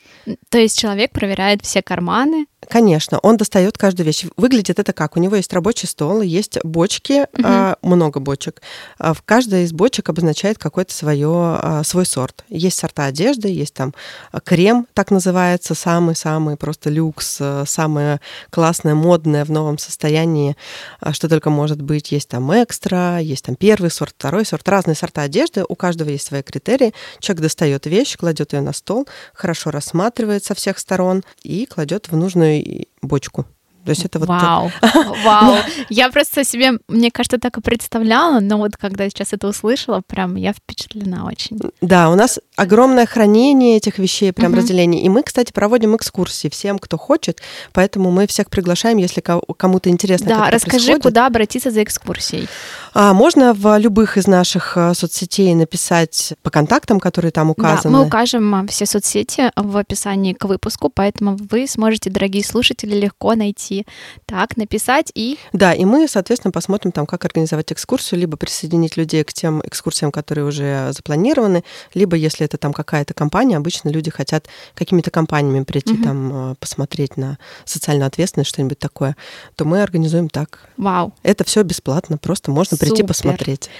То 0.50 0.58
есть 0.58 0.78
человек 0.78 1.12
проверяет 1.12 1.64
все 1.64 1.80
карманы, 1.80 2.46
Конечно, 2.68 3.18
он 3.22 3.36
достает 3.36 3.78
каждую 3.78 4.06
вещь. 4.06 4.26
Выглядит 4.36 4.78
это 4.78 4.92
как? 4.92 5.16
У 5.18 5.20
него 5.20 5.34
есть 5.34 5.52
рабочий 5.52 5.88
стол, 5.88 6.22
есть 6.22 6.62
бочки, 6.62 7.26
угу. 7.32 7.76
много 7.82 8.20
бочек. 8.20 8.62
А 8.98 9.12
в 9.12 9.22
каждой 9.22 9.64
из 9.64 9.72
бочек 9.72 10.08
обозначает 10.08 10.58
какой-то 10.58 10.94
свое, 10.94 11.28
а, 11.28 11.82
свой 11.82 12.06
сорт. 12.06 12.44
Есть 12.48 12.78
сорта 12.78 13.06
одежды, 13.06 13.48
есть 13.48 13.74
там 13.74 13.94
крем, 14.44 14.86
так 14.94 15.10
называется, 15.10 15.74
самый-самый 15.74 16.56
просто 16.56 16.88
люкс, 16.88 17.40
самое 17.66 18.20
классное, 18.50 18.94
модное 18.94 19.44
в 19.44 19.50
новом 19.50 19.78
состоянии, 19.78 20.56
что 21.10 21.28
только 21.28 21.50
может 21.50 21.82
быть. 21.82 22.12
Есть 22.12 22.28
там 22.28 22.52
экстра, 22.52 23.18
есть 23.18 23.46
там 23.46 23.56
первый 23.56 23.90
сорт, 23.90 24.14
второй 24.16 24.46
сорт, 24.46 24.68
разные 24.68 24.94
сорта 24.94 25.22
одежды, 25.22 25.64
у 25.68 25.74
каждого 25.74 26.10
есть 26.10 26.28
свои 26.28 26.42
критерии. 26.42 26.94
Человек 27.18 27.42
достает 27.42 27.86
вещь, 27.86 28.16
кладет 28.16 28.52
ее 28.52 28.60
на 28.60 28.72
стол, 28.72 29.08
хорошо 29.34 29.72
рассматривает 29.72 30.44
со 30.44 30.54
всех 30.54 30.78
сторон 30.78 31.24
и 31.42 31.66
кладет 31.66 32.06
в 32.08 32.16
нужную 32.16 32.86
бочку 33.02 33.46
То 33.88 33.92
есть 33.92 34.04
это 34.04 34.18
вот... 34.18 34.28
Вау, 34.28 34.70
вау. 35.24 35.56
Я 35.88 36.10
просто 36.10 36.44
себе, 36.44 36.72
мне 36.88 37.10
кажется, 37.10 37.38
так 37.38 37.56
и 37.56 37.62
представляла, 37.62 38.38
но 38.38 38.58
вот 38.58 38.76
когда 38.76 39.08
сейчас 39.08 39.32
это 39.32 39.48
услышала, 39.48 40.02
прям 40.06 40.34
я 40.34 40.52
впечатлена 40.52 41.24
очень. 41.24 41.58
Да, 41.80 42.10
у 42.10 42.14
нас 42.14 42.38
огромное 42.54 43.06
хранение 43.06 43.78
этих 43.78 43.96
вещей, 43.98 44.30
прям 44.34 44.52
угу. 44.52 44.60
разделение. 44.60 45.02
И 45.02 45.08
мы, 45.08 45.22
кстати, 45.22 45.54
проводим 45.54 45.96
экскурсии 45.96 46.50
всем, 46.50 46.78
кто 46.78 46.98
хочет, 46.98 47.40
поэтому 47.72 48.10
мы 48.10 48.26
всех 48.26 48.50
приглашаем, 48.50 48.98
если 48.98 49.22
кому-то 49.22 49.88
интересно. 49.88 50.28
Да, 50.28 50.50
расскажи, 50.50 50.88
происходит. 50.88 51.02
куда 51.02 51.26
обратиться 51.26 51.70
за 51.70 51.82
экскурсией. 51.82 52.46
А, 52.92 53.14
можно 53.14 53.54
в 53.54 53.78
любых 53.78 54.18
из 54.18 54.26
наших 54.26 54.76
э, 54.76 54.92
соцсетей 54.92 55.54
написать 55.54 56.34
по 56.42 56.50
контактам, 56.50 57.00
которые 57.00 57.30
там 57.30 57.48
указаны. 57.48 57.82
Да, 57.84 57.90
мы 57.90 58.04
укажем 58.04 58.68
все 58.68 58.84
соцсети 58.84 59.50
в 59.56 59.78
описании 59.78 60.34
к 60.34 60.44
выпуску, 60.44 60.90
поэтому 60.94 61.38
вы 61.50 61.66
сможете, 61.66 62.10
дорогие 62.10 62.44
слушатели, 62.44 62.94
легко 62.94 63.34
найти. 63.34 63.77
Так, 64.26 64.56
написать 64.56 65.10
и... 65.14 65.38
Да, 65.52 65.72
и 65.72 65.84
мы, 65.84 66.08
соответственно, 66.08 66.52
посмотрим 66.52 66.92
там, 66.92 67.06
как 67.06 67.24
организовать 67.24 67.72
экскурсию, 67.72 68.20
либо 68.20 68.36
присоединить 68.36 68.96
людей 68.96 69.24
к 69.24 69.32
тем 69.32 69.60
экскурсиям, 69.64 70.12
которые 70.12 70.46
уже 70.46 70.90
запланированы, 70.92 71.64
либо, 71.94 72.16
если 72.16 72.44
это 72.46 72.58
там 72.58 72.72
какая-то 72.72 73.14
компания, 73.14 73.56
обычно 73.56 73.88
люди 73.90 74.10
хотят 74.10 74.48
какими-то 74.74 75.10
компаниями 75.10 75.64
прийти 75.64 75.94
угу. 75.94 76.02
там 76.02 76.52
э, 76.52 76.54
посмотреть 76.56 77.16
на 77.16 77.38
социальную 77.64 78.06
ответственность, 78.06 78.50
что-нибудь 78.50 78.78
такое, 78.78 79.16
то 79.56 79.64
мы 79.64 79.82
организуем 79.82 80.28
так. 80.28 80.68
Вау. 80.76 81.14
Это 81.22 81.44
все 81.44 81.62
бесплатно, 81.62 82.18
просто 82.18 82.50
можно 82.50 82.76
прийти 82.76 82.96
Супер. 82.96 83.08
посмотреть. 83.08 83.70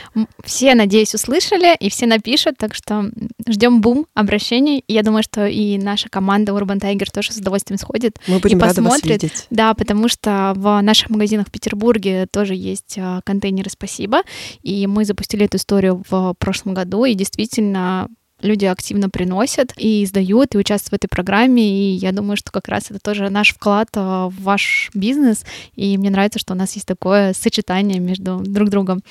Все, 0.45 0.75
надеюсь, 0.75 1.15
услышали, 1.15 1.77
и 1.79 1.91
все 1.91 2.07
напишут, 2.07 2.57
так 2.59 2.75
что 2.75 3.11
ждем 3.49 3.81
бум 3.81 4.07
обращений. 4.15 4.85
Я 4.89 5.03
думаю, 5.03 5.23
что 5.23 5.47
и 5.47 5.79
наша 5.79 6.09
команда 6.09 6.53
Urban 6.53 6.81
Tiger 6.81 7.09
тоже 7.13 7.33
с 7.33 7.37
удовольствием 7.37 7.79
сходит 7.79 8.19
Мы 8.27 8.39
будем 8.39 8.59
и 8.59 8.61
рады 8.61 8.83
посмотрит. 8.83 9.47
Да, 9.51 9.75
потому 9.79 10.09
что 10.09 10.53
в 10.57 10.81
наших 10.83 11.09
магазинах 11.09 11.49
в 11.49 11.53
Петербурге 11.53 12.27
тоже 12.27 12.55
есть 12.55 12.97
а, 12.99 13.21
контейнеры 13.25 13.71
«Спасибо», 13.71 14.23
и 14.63 14.87
мы 14.87 15.05
запустили 15.05 15.47
эту 15.47 15.57
историю 15.57 16.03
в 16.11 16.35
прошлом 16.39 16.75
году, 16.75 17.05
и 17.05 17.15
действительно 17.15 18.09
люди 18.41 18.65
активно 18.65 19.11
приносят 19.11 19.73
и 19.77 20.05
издают, 20.05 20.55
и 20.55 20.59
участвуют 20.59 21.03
в 21.03 21.05
этой 21.05 21.09
программе, 21.09 21.63
и 21.63 21.93
я 21.93 22.13
думаю, 22.13 22.37
что 22.37 22.51
как 22.51 22.69
раз 22.69 22.91
это 22.91 22.99
тоже 22.99 23.29
наш 23.31 23.55
вклад 23.55 23.89
а, 23.95 24.29
в 24.29 24.43
ваш 24.43 24.91
бизнес, 24.95 25.45
и 25.75 25.97
мне 25.99 26.11
нравится, 26.11 26.39
что 26.39 26.55
у 26.55 26.57
нас 26.57 26.75
есть 26.75 26.87
такое 26.87 27.33
сочетание 27.33 28.01
между 28.01 28.39
друг 28.39 28.71
другом. 28.71 29.03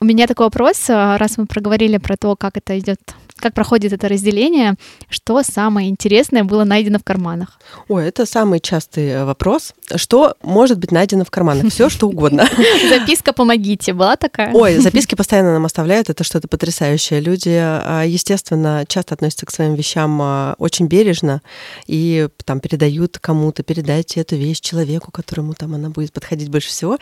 У 0.00 0.04
меня 0.04 0.26
такой 0.26 0.46
вопрос, 0.46 0.84
а, 0.88 1.18
раз 1.18 1.38
мы 1.38 1.46
проговорили 1.46 1.98
про 1.98 2.16
то, 2.16 2.36
как 2.36 2.56
это 2.56 2.78
идет 2.78 2.98
как 3.42 3.54
проходит 3.54 3.92
это 3.92 4.08
разделение, 4.08 4.76
что 5.10 5.42
самое 5.42 5.90
интересное 5.90 6.44
было 6.44 6.64
найдено 6.64 6.98
в 6.98 7.04
карманах? 7.04 7.58
Ой, 7.88 8.06
это 8.06 8.24
самый 8.24 8.60
частый 8.60 9.08
э, 9.08 9.24
вопрос. 9.24 9.74
Что 9.96 10.36
может 10.42 10.78
быть 10.78 10.92
найдено 10.92 11.24
в 11.24 11.30
карманах? 11.30 11.70
Все, 11.72 11.90
что 11.90 12.08
угодно. 12.08 12.48
Записка 12.88 13.32
«Помогите» 13.32 13.92
была 13.92 14.16
такая? 14.16 14.52
Ой, 14.54 14.78
записки 14.78 15.16
постоянно 15.16 15.52
нам 15.52 15.64
оставляют, 15.64 16.08
это 16.08 16.22
что-то 16.22 16.46
потрясающее. 16.46 17.20
Люди, 17.20 17.50
а, 17.52 18.04
естественно, 18.04 18.71
часто 18.88 19.14
относятся 19.14 19.46
к 19.46 19.50
своим 19.50 19.74
вещам 19.74 20.18
а, 20.20 20.54
очень 20.58 20.86
бережно 20.86 21.42
и 21.86 22.28
там 22.44 22.60
передают 22.60 23.18
кому-то, 23.18 23.62
передайте 23.62 24.20
эту 24.20 24.36
вещь 24.36 24.60
человеку, 24.60 25.10
которому 25.10 25.54
там 25.54 25.74
она 25.74 25.90
будет 25.90 26.12
подходить 26.12 26.48
больше 26.48 26.68
всего. 26.68 26.98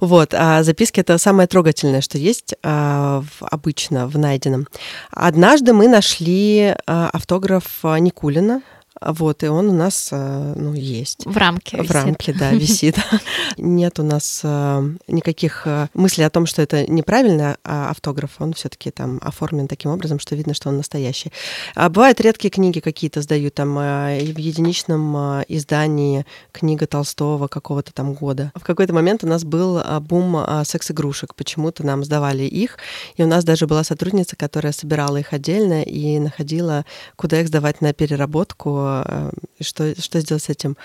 Вот, 0.00 0.34
а 0.34 0.62
записки— 0.62 1.00
это 1.02 1.18
самое 1.18 1.48
трогательное, 1.48 2.00
что 2.00 2.18
есть 2.18 2.54
а, 2.62 3.24
обычно 3.40 4.06
в 4.06 4.18
найденном. 4.18 4.66
Однажды 5.10 5.72
мы 5.72 5.88
нашли 5.88 6.74
автограф 6.86 7.64
Никулина, 7.82 8.62
вот, 9.00 9.42
и 9.42 9.48
он 9.48 9.70
у 9.70 9.72
нас, 9.72 10.10
э, 10.12 10.54
ну, 10.56 10.74
есть. 10.74 11.24
В 11.24 11.36
рамке 11.36 11.82
В 11.82 11.90
рамке, 11.90 12.34
да, 12.38 12.50
висит. 12.50 12.96
Нет 13.56 13.98
у 13.98 14.02
нас 14.02 14.42
э, 14.44 14.90
никаких 15.08 15.66
э, 15.66 15.88
мыслей 15.94 16.24
о 16.24 16.30
том, 16.30 16.44
что 16.44 16.60
это 16.60 16.90
неправильный 16.90 17.54
а, 17.64 17.90
автограф. 17.90 18.32
Он 18.40 18.52
все 18.52 18.68
таки 18.68 18.90
там 18.90 19.18
оформлен 19.22 19.68
таким 19.68 19.90
образом, 19.90 20.18
что 20.18 20.36
видно, 20.36 20.52
что 20.52 20.68
он 20.68 20.76
настоящий. 20.76 21.32
А 21.74 21.88
бывают 21.88 22.20
редкие 22.20 22.50
книги 22.50 22.80
какие-то 22.80 23.22
сдают, 23.22 23.54
там 23.54 23.74
в 23.74 24.38
единичном 24.38 25.42
издании 25.48 26.26
книга 26.52 26.86
Толстого 26.86 27.48
какого-то 27.48 27.92
там 27.92 28.12
года. 28.12 28.52
В 28.54 28.62
какой-то 28.62 28.92
момент 28.92 29.24
у 29.24 29.26
нас 29.26 29.44
был 29.44 29.82
бум 30.00 30.36
секс-игрушек. 30.64 31.34
Почему-то 31.34 31.84
нам 31.84 32.04
сдавали 32.04 32.42
их, 32.42 32.78
и 33.16 33.22
у 33.22 33.26
нас 33.26 33.44
даже 33.44 33.66
была 33.66 33.82
сотрудница, 33.82 34.36
которая 34.36 34.72
собирала 34.72 35.16
их 35.16 35.32
отдельно 35.32 35.82
и 35.82 36.18
находила, 36.18 36.84
куда 37.16 37.40
их 37.40 37.48
сдавать 37.48 37.80
на 37.80 37.92
переработку, 37.92 38.89
Э, 39.06 39.30
что, 39.62 40.00
что 40.00 40.20
сделать 40.20 40.42
с 40.42 40.48
этим 40.48 40.76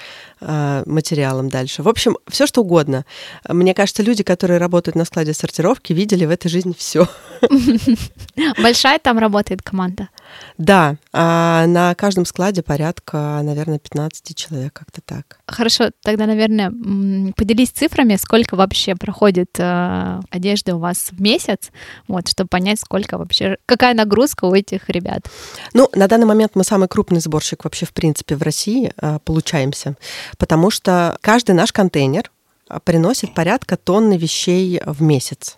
э, 0.42 0.84
материалом 0.86 1.50
дальше. 1.50 1.84
В 1.84 1.88
общем, 1.88 2.18
все 2.28 2.46
что 2.46 2.62
угодно. 2.62 3.06
Мне 3.48 3.74
кажется, 3.74 4.04
люди, 4.04 4.24
которые 4.24 4.60
работают 4.60 4.96
на 4.96 5.06
складе 5.06 5.34
сортировки, 5.34 5.94
видели 5.94 6.26
в 6.26 6.30
этой 6.30 6.50
жизни 6.50 6.74
все. 6.78 7.08
Большая 8.62 9.00
там 9.00 9.18
работает 9.18 9.62
команда? 9.62 10.10
Да, 10.58 10.98
а 11.14 11.66
на 11.68 11.96
каждом 11.96 12.26
складе 12.26 12.64
порядка, 12.64 13.40
наверное, 13.44 13.80
15 13.80 14.36
человек, 14.36 14.74
как-то 14.74 15.02
так. 15.02 15.40
Хорошо, 15.48 15.92
тогда, 16.02 16.26
наверное, 16.26 16.72
поделись 17.36 17.70
цифрами, 17.70 18.16
сколько 18.16 18.56
вообще 18.56 18.96
проходит 18.96 19.58
э, 19.60 20.20
одежды 20.30 20.74
у 20.74 20.80
вас 20.80 21.10
в 21.12 21.22
месяц, 21.22 21.72
вот, 22.08 22.28
чтобы 22.28 22.48
понять, 22.48 22.80
сколько 22.80 23.18
вообще, 23.18 23.58
какая 23.66 23.94
нагрузка 23.94 24.46
у 24.46 24.54
этих 24.54 24.90
ребят. 24.90 25.28
Ну, 25.74 25.90
на 25.94 26.08
данный 26.08 26.26
момент 26.26 26.52
мы 26.56 26.64
самый 26.64 26.88
крупный 26.88 27.20
сборщик 27.20 27.64
вообще, 27.64 27.86
в 27.86 27.94
принципе, 27.96 28.36
в 28.36 28.44
России 28.44 28.94
э, 29.02 29.20
получаемся, 29.24 29.96
потому 30.38 30.70
что 30.70 31.18
каждый 31.22 31.56
наш 31.56 31.72
контейнер 31.72 32.32
приносит 32.84 33.34
порядка 33.34 33.78
тонны 33.78 34.18
вещей 34.18 34.82
в 34.86 35.02
месяц. 35.02 35.58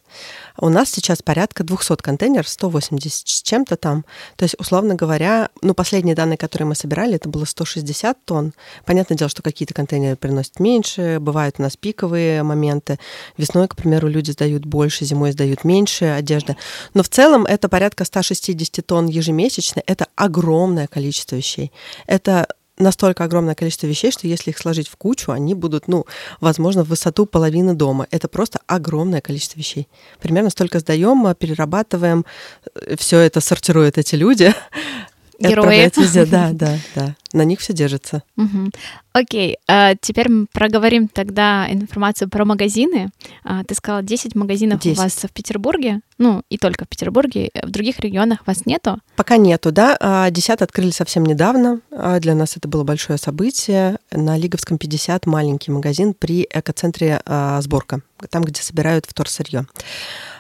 У 0.59 0.69
нас 0.69 0.89
сейчас 0.89 1.21
порядка 1.21 1.63
200 1.63 1.97
контейнеров, 1.97 2.49
180 2.49 3.27
с 3.27 3.41
чем-то 3.41 3.77
там. 3.77 4.05
То 4.35 4.43
есть, 4.43 4.55
условно 4.59 4.95
говоря, 4.95 5.49
ну, 5.61 5.73
последние 5.73 6.15
данные, 6.15 6.37
которые 6.37 6.67
мы 6.67 6.75
собирали, 6.75 7.15
это 7.15 7.29
было 7.29 7.45
160 7.45 8.25
тонн. 8.25 8.53
Понятное 8.85 9.17
дело, 9.17 9.29
что 9.29 9.41
какие-то 9.41 9.73
контейнеры 9.73 10.15
приносят 10.15 10.59
меньше, 10.59 11.19
бывают 11.21 11.55
у 11.59 11.61
нас 11.61 11.77
пиковые 11.77 12.43
моменты. 12.43 12.99
Весной, 13.37 13.67
к 13.67 13.75
примеру, 13.75 14.07
люди 14.07 14.31
сдают 14.31 14.65
больше, 14.65 15.05
зимой 15.05 15.31
сдают 15.31 15.63
меньше 15.63 16.05
одежды. 16.05 16.57
Но 16.93 17.03
в 17.03 17.09
целом 17.09 17.45
это 17.45 17.69
порядка 17.69 18.03
160 18.03 18.85
тонн 18.85 19.07
ежемесячно. 19.07 19.81
Это 19.85 20.07
огромное 20.15 20.87
количество 20.87 21.35
вещей. 21.35 21.71
Это 22.07 22.47
настолько 22.77 23.23
огромное 23.23 23.55
количество 23.55 23.87
вещей, 23.87 24.11
что 24.11 24.27
если 24.27 24.51
их 24.51 24.57
сложить 24.57 24.87
в 24.87 24.95
кучу, 24.95 25.31
они 25.31 25.53
будут, 25.53 25.87
ну, 25.87 26.05
возможно, 26.39 26.83
в 26.83 26.89
высоту 26.89 27.25
половины 27.25 27.73
дома. 27.73 28.07
Это 28.11 28.27
просто 28.27 28.59
огромное 28.67 29.21
количество 29.21 29.59
вещей. 29.59 29.87
Примерно 30.19 30.49
столько 30.49 30.79
сдаем, 30.79 31.33
перерабатываем, 31.35 32.25
э, 32.75 32.95
все 32.97 33.19
это 33.19 33.41
сортируют 33.41 33.97
эти 33.97 34.15
люди. 34.15 34.53
Герои. 35.39 35.91
Везде. 35.95 36.25
Да, 36.25 36.49
да, 36.53 36.77
да. 36.95 37.15
На 37.33 37.43
них 37.43 37.59
все 37.59 37.73
держится. 37.73 38.23
Угу. 38.37 38.71
Окей, 39.13 39.57
а 39.67 39.95
теперь 39.99 40.29
мы 40.29 40.45
проговорим 40.51 41.07
тогда 41.07 41.67
информацию 41.71 42.29
про 42.29 42.45
магазины. 42.45 43.09
А, 43.43 43.63
ты 43.63 43.75
сказала, 43.75 44.03
10 44.03 44.35
магазинов 44.35 44.79
10. 44.79 44.97
у 44.97 45.01
вас 45.01 45.13
в 45.13 45.31
Петербурге, 45.31 46.01
ну 46.17 46.43
и 46.49 46.57
только 46.57 46.85
в 46.85 46.87
Петербурге, 46.87 47.49
в 47.63 47.69
других 47.69 47.99
регионах 47.99 48.45
вас 48.45 48.65
нету? 48.65 48.99
Пока 49.15 49.37
нету, 49.37 49.71
да. 49.71 50.29
10 50.29 50.49
а, 50.49 50.63
открыли 50.63 50.91
совсем 50.91 51.25
недавно. 51.25 51.81
А, 51.91 52.19
для 52.19 52.35
нас 52.35 52.57
это 52.57 52.67
было 52.67 52.83
большое 52.83 53.19
событие. 53.19 53.97
На 54.11 54.37
Лиговском 54.37 54.77
50 54.77 55.25
маленький 55.25 55.71
магазин 55.71 56.13
при 56.13 56.47
экоцентре 56.49 57.21
«Сборка», 57.59 58.01
там, 58.29 58.43
где 58.43 58.61
собирают 58.61 59.05
вторсырье. 59.07 59.65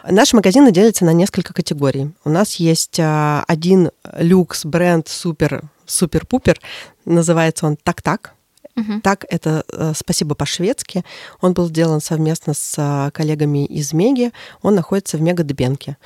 Наши 0.09 0.35
магазины 0.35 0.71
делятся 0.71 1.05
на 1.05 1.13
несколько 1.13 1.53
категорий. 1.53 2.11
У 2.23 2.29
нас 2.29 2.55
есть 2.55 2.99
один 2.99 3.91
люкс 4.17 4.65
бренд 4.65 5.07
супер 5.07 5.63
супер-пупер. 5.87 6.59
Называется 7.05 7.65
он 7.65 7.77
«Так-так». 7.77 8.33
Угу. 8.75 9.01
Так, 9.01 9.25
это 9.29 9.63
э, 9.73 9.93
«Спасибо 9.95 10.35
по-шведски». 10.35 11.03
Он 11.41 11.53
был 11.53 11.67
сделан 11.67 11.99
совместно 11.99 12.53
с 12.53 12.75
э, 12.77 13.09
коллегами 13.11 13.65
из 13.65 13.91
Меги. 13.91 14.31
Он 14.61 14.75
находится 14.75 15.17
в 15.17 15.21
Мега-Дебенке. 15.21 15.97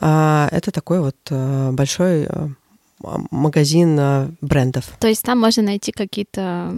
Э, 0.00 0.48
это 0.50 0.70
такой 0.70 1.00
вот 1.00 1.16
э, 1.28 1.70
большой 1.72 2.26
э, 2.26 2.48
магазин 3.30 4.36
брендов. 4.40 4.84
То 4.98 5.08
есть 5.08 5.22
там 5.24 5.38
можно 5.38 5.62
найти 5.62 5.92
какие-то 5.92 6.74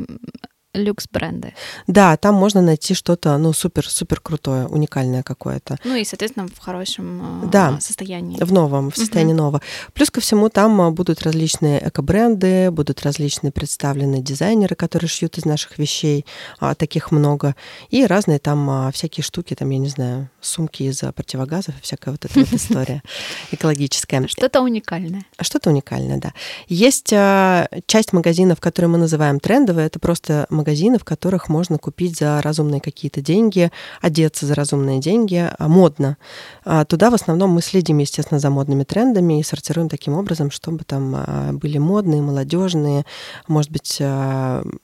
люкс-бренды. 0.79 1.55
Да, 1.87 2.17
там 2.17 2.35
можно 2.35 2.63
найти 2.63 2.95
что-то, 2.95 3.37
ну, 3.39 3.53
супер-супер 3.53 4.21
крутое, 4.21 4.67
уникальное 4.67 5.23
какое-то. 5.23 5.79
Ну 5.85 5.97
и, 5.97 6.05
соответственно, 6.05 6.49
в 6.49 6.59
хорошем 6.59 7.45
э, 7.45 7.47
да, 7.49 7.79
состоянии. 7.81 8.43
В 8.43 8.53
новом, 8.53 8.91
в 8.91 8.97
состоянии 8.97 9.35
uh-huh. 9.35 9.39
нового. 9.39 9.63
Плюс 9.93 10.11
ко 10.11 10.21
всему 10.21 10.49
там 10.49 10.81
э, 10.81 10.91
будут 10.91 11.23
различные 11.23 11.87
эко-бренды, 11.89 12.71
будут 12.71 13.03
различные 13.03 13.53
представленные 13.53 14.23
дизайнеры, 14.23 14.75
которые 14.75 15.09
шьют 15.09 15.39
из 15.39 15.45
наших 15.45 15.79
вещей, 15.79 16.25
а, 16.61 16.75
таких 16.75 17.11
много, 17.11 17.55
и 17.91 18.07
разные 18.07 18.39
там 18.39 18.69
а, 18.71 18.93
всякие 18.93 19.25
штуки, 19.25 19.55
там, 19.55 19.71
я 19.71 19.79
не 19.79 19.89
знаю, 19.89 20.31
сумки 20.41 20.85
из 20.85 21.01
противогазов 21.15 21.79
и 21.79 21.83
всякая 21.83 22.13
вот 22.13 22.25
эта 22.25 22.39
вот 22.39 22.49
история 22.53 23.03
экологическая. 23.51 24.27
Что-то 24.29 24.63
уникальное. 24.63 25.23
Что-то 25.41 25.71
уникальное, 25.71 26.19
да. 26.19 26.33
Есть 26.69 27.13
а, 27.13 27.69
часть 27.87 28.13
магазинов, 28.13 28.61
которые 28.61 28.91
мы 28.91 28.99
называем 28.99 29.41
трендовые, 29.41 29.87
это 29.87 29.99
просто 29.99 30.47
магазины 30.51 30.68
магазины, 30.69 30.99
в 30.99 31.05
которых 31.05 31.49
можно 31.49 31.79
купить 31.79 32.19
за 32.19 32.43
разумные 32.43 32.81
какие-то 32.81 33.23
деньги, 33.23 33.71
одеться 34.03 34.45
за 34.45 34.55
разумные 34.55 35.01
деньги, 35.01 35.51
а, 35.59 35.69
модно. 35.69 36.19
А, 36.65 36.85
туда 36.85 37.11
в 37.11 37.15
основном 37.15 37.51
мы 37.51 37.63
следим, 37.63 37.99
естественно, 37.99 38.39
за 38.39 38.51
модными 38.51 38.85
трендами 38.85 39.41
и 39.41 39.43
сортируем 39.43 39.89
таким 39.89 40.15
образом, 40.15 40.51
чтобы 40.51 40.85
там 40.85 41.15
а, 41.17 41.53
были 41.53 41.79
модные, 41.79 42.21
молодежные, 42.21 43.05
может 43.47 43.71
быть, 43.71 44.03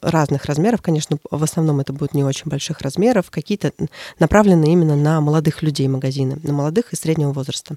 разных 0.00 0.46
размеров. 0.46 0.80
Конечно, 0.80 1.18
в 1.30 1.42
основном 1.42 1.80
это 1.80 1.92
будут 1.92 2.14
не 2.14 2.24
очень 2.24 2.50
больших 2.50 2.80
размеров, 2.80 3.30
какие-то 3.30 3.72
направлены 4.18 4.72
именно 4.72 4.96
на 4.96 5.20
молодых 5.20 5.62
людей 5.62 5.88
магазины, 5.88 6.38
на 6.42 6.52
молодых 6.52 6.92
и 6.92 6.96
среднего 6.96 7.32
возраста. 7.32 7.76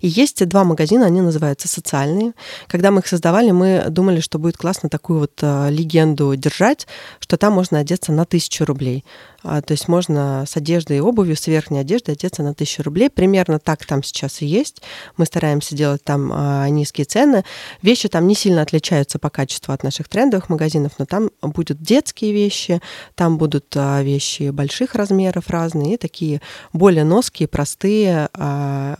И 0.00 0.08
есть 0.08 0.46
два 0.46 0.64
магазина, 0.64 1.06
они 1.06 1.22
называются 1.22 1.68
социальные. 1.68 2.32
Когда 2.66 2.90
мы 2.90 3.00
их 3.00 3.06
создавали, 3.06 3.52
мы 3.52 3.86
думали, 3.88 4.20
что 4.20 4.38
будет 4.38 4.58
классно 4.58 4.88
такую 4.88 5.20
вот 5.20 5.42
легенду 5.42 6.36
держать, 6.36 6.86
что 7.28 7.36
там 7.36 7.52
можно 7.52 7.78
одеться 7.78 8.10
на 8.10 8.24
тысячу 8.24 8.64
рублей. 8.64 9.04
А, 9.42 9.60
то 9.60 9.72
есть 9.72 9.86
можно 9.86 10.44
с 10.48 10.56
одеждой 10.56 10.96
и 10.96 11.00
обувью, 11.00 11.36
с 11.36 11.46
верхней 11.46 11.80
одеждой 11.80 12.14
одеться 12.14 12.42
на 12.42 12.54
тысячу 12.54 12.82
рублей. 12.82 13.10
Примерно 13.10 13.58
так 13.58 13.84
там 13.84 14.02
сейчас 14.02 14.40
и 14.40 14.46
есть. 14.46 14.80
Мы 15.18 15.26
стараемся 15.26 15.76
делать 15.76 16.02
там 16.02 16.30
а, 16.32 16.66
низкие 16.70 17.04
цены. 17.04 17.44
Вещи 17.82 18.08
там 18.08 18.26
не 18.26 18.34
сильно 18.34 18.62
отличаются 18.62 19.18
по 19.18 19.28
качеству 19.28 19.74
от 19.74 19.82
наших 19.82 20.08
трендовых 20.08 20.48
магазинов, 20.48 20.92
но 20.96 21.04
там 21.04 21.28
будут 21.42 21.82
детские 21.82 22.32
вещи, 22.32 22.80
там 23.14 23.36
будут 23.36 23.66
а, 23.76 24.02
вещи 24.02 24.48
больших 24.48 24.94
размеров 24.94 25.50
разные, 25.50 25.94
и 25.94 25.98
такие 25.98 26.40
более 26.72 27.04
ноские, 27.04 27.46
простые 27.46 28.30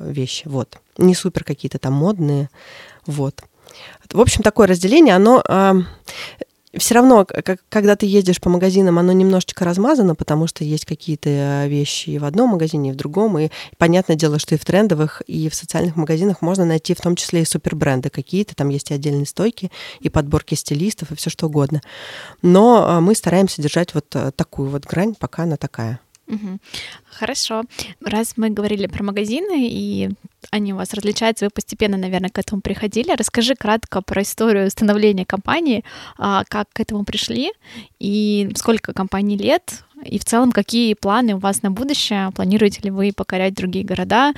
вещи. 0.00 0.46
Вот. 0.46 0.78
Не 0.98 1.14
супер 1.14 1.44
какие-то 1.44 1.78
там 1.78 1.94
модные. 1.94 2.50
Вот. 3.06 3.42
В 4.12 4.20
общем, 4.20 4.42
такое 4.42 4.66
разделение, 4.66 5.14
оно 5.14 5.42
все 6.76 6.94
равно, 6.94 7.26
когда 7.68 7.96
ты 7.96 8.04
едешь 8.04 8.40
по 8.40 8.50
магазинам, 8.50 8.98
оно 8.98 9.12
немножечко 9.12 9.64
размазано, 9.64 10.14
потому 10.14 10.46
что 10.46 10.64
есть 10.64 10.84
какие-то 10.84 11.30
э, 11.30 11.68
вещи 11.68 12.10
и 12.10 12.18
в 12.18 12.24
одном 12.24 12.50
магазине, 12.50 12.90
и 12.90 12.92
в 12.92 12.96
другом. 12.96 13.38
И 13.38 13.48
понятное 13.78 14.16
дело, 14.16 14.38
что 14.38 14.54
и 14.54 14.58
в 14.58 14.64
трендовых, 14.64 15.22
и 15.26 15.48
в 15.48 15.54
социальных 15.54 15.96
магазинах 15.96 16.42
можно 16.42 16.66
найти 16.66 16.94
в 16.94 17.00
том 17.00 17.16
числе 17.16 17.42
и 17.42 17.46
супербренды 17.46 18.10
какие-то. 18.10 18.54
Там 18.54 18.68
есть 18.68 18.90
и 18.90 18.94
отдельные 18.94 19.26
стойки, 19.26 19.70
и 20.00 20.10
подборки 20.10 20.54
стилистов, 20.54 21.10
и 21.10 21.14
все 21.14 21.30
что 21.30 21.46
угодно. 21.46 21.80
Но 22.42 22.86
э, 22.86 23.00
мы 23.00 23.14
стараемся 23.14 23.62
держать 23.62 23.94
вот 23.94 24.14
э, 24.14 24.30
такую 24.36 24.68
вот 24.68 24.84
грань, 24.84 25.14
пока 25.18 25.44
она 25.44 25.56
такая. 25.56 26.00
Угу. 26.28 26.58
Хорошо. 27.10 27.62
Раз 28.00 28.34
мы 28.36 28.50
говорили 28.50 28.86
про 28.86 29.02
магазины, 29.02 29.68
и 29.68 30.10
они 30.50 30.72
у 30.72 30.76
вас 30.76 30.94
различаются, 30.94 31.46
вы 31.46 31.50
постепенно, 31.50 31.96
наверное, 31.96 32.30
к 32.30 32.38
этому 32.38 32.60
приходили. 32.60 33.12
Расскажи 33.16 33.54
кратко 33.54 34.02
про 34.02 34.22
историю 34.22 34.70
становления 34.70 35.24
компании, 35.24 35.84
а, 36.18 36.44
как 36.48 36.68
к 36.72 36.80
этому 36.80 37.04
пришли, 37.04 37.50
и 37.98 38.50
сколько 38.56 38.92
компании 38.92 39.36
лет, 39.36 39.84
и 40.04 40.18
в 40.18 40.24
целом 40.24 40.52
какие 40.52 40.94
планы 40.94 41.34
у 41.34 41.38
вас 41.38 41.62
на 41.62 41.70
будущее? 41.70 42.30
Планируете 42.34 42.80
ли 42.82 42.90
вы 42.90 43.12
покорять 43.14 43.54
другие 43.54 43.84
города 43.84 44.32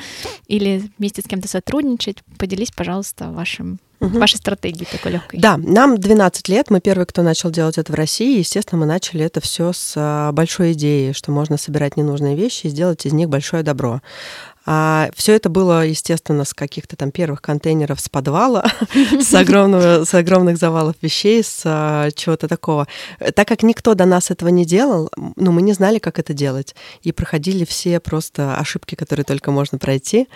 или 0.46 0.90
вместе 0.98 1.22
с 1.22 1.24
кем-то 1.24 1.48
сотрудничать? 1.48 2.18
Поделись, 2.38 2.70
пожалуйста, 2.70 3.30
вашим 3.30 3.78
угу. 4.00 4.18
вашей 4.18 4.36
стратегии 4.36 4.86
такой 4.90 5.12
легкой. 5.12 5.40
Да, 5.40 5.56
нам 5.56 5.98
12 5.98 6.48
лет, 6.48 6.70
мы 6.70 6.80
первые, 6.80 7.06
кто 7.06 7.22
начал 7.22 7.50
делать 7.50 7.78
это 7.78 7.92
в 7.92 7.94
России. 7.94 8.38
Естественно, 8.38 8.80
мы 8.80 8.86
начали 8.86 9.24
это 9.24 9.40
все 9.40 9.72
с 9.72 9.94
а, 9.96 10.32
большой 10.32 10.72
идеи, 10.72 11.12
что 11.12 11.30
можно 11.30 11.56
собирать 11.56 11.96
ненужные 11.96 12.36
вещи 12.36 12.66
и 12.66 12.70
сделать 12.70 13.06
из 13.06 13.12
них 13.12 13.28
большое 13.28 13.62
добро. 13.62 14.00
А 14.72 15.10
все 15.16 15.34
это 15.34 15.48
было, 15.48 15.84
естественно, 15.84 16.44
с 16.44 16.54
каких-то 16.54 16.94
там 16.94 17.10
первых 17.10 17.42
контейнеров 17.42 17.98
с 17.98 18.08
подвала, 18.08 18.64
с, 19.20 19.34
огромного, 19.34 20.04
с 20.04 20.14
огромных 20.14 20.58
завалов 20.58 20.94
вещей, 21.02 21.42
с 21.42 21.62
а, 21.64 22.12
чего-то 22.12 22.46
такого. 22.46 22.86
Так 23.34 23.48
как 23.48 23.64
никто 23.64 23.94
до 23.94 24.04
нас 24.04 24.30
этого 24.30 24.46
не 24.46 24.64
делал, 24.64 25.10
ну, 25.34 25.50
мы 25.50 25.62
не 25.62 25.72
знали, 25.72 25.98
как 25.98 26.20
это 26.20 26.34
делать. 26.34 26.76
И 27.02 27.10
проходили 27.10 27.64
все 27.64 27.98
просто 27.98 28.54
ошибки, 28.58 28.94
которые 28.94 29.24
только 29.24 29.50
можно 29.50 29.76
пройти. 29.76 30.28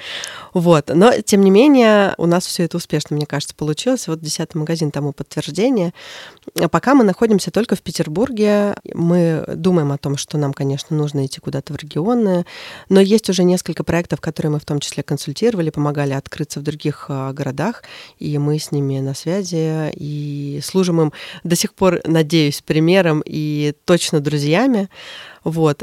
Вот. 0.52 0.90
Но, 0.92 1.12
тем 1.20 1.42
не 1.42 1.52
менее, 1.52 2.14
у 2.18 2.26
нас 2.26 2.44
все 2.44 2.64
это 2.64 2.78
успешно, 2.78 3.14
мне 3.14 3.26
кажется, 3.26 3.54
получилось. 3.54 4.08
Вот 4.08 4.20
десятый 4.20 4.58
магазин 4.58 4.90
тому 4.90 5.12
подтверждение. 5.12 5.94
Пока 6.72 6.96
мы 6.96 7.04
находимся 7.04 7.52
только 7.52 7.76
в 7.76 7.82
Петербурге, 7.82 8.74
мы 8.94 9.44
думаем 9.54 9.92
о 9.92 9.98
том, 9.98 10.16
что 10.16 10.38
нам, 10.38 10.52
конечно, 10.52 10.96
нужно 10.96 11.24
идти 11.24 11.38
куда-то 11.38 11.72
в 11.72 11.76
регионы, 11.76 12.46
но 12.88 13.00
есть 13.00 13.30
уже 13.30 13.44
несколько 13.44 13.84
проектов, 13.84 14.23
которые 14.24 14.52
мы 14.52 14.58
в 14.58 14.64
том 14.64 14.80
числе 14.80 15.02
консультировали, 15.02 15.68
помогали 15.68 16.14
открыться 16.14 16.58
в 16.58 16.62
других 16.62 17.06
а, 17.10 17.34
городах, 17.34 17.82
и 18.18 18.38
мы 18.38 18.58
с 18.58 18.72
ними 18.72 18.98
на 19.00 19.12
связи 19.12 19.92
и 19.92 20.60
служим 20.62 21.00
им 21.02 21.12
до 21.44 21.54
сих 21.56 21.74
пор, 21.74 22.00
надеюсь, 22.04 22.62
примером 22.62 23.22
и 23.26 23.74
точно 23.84 24.20
друзьями. 24.20 24.88
Вот. 25.44 25.82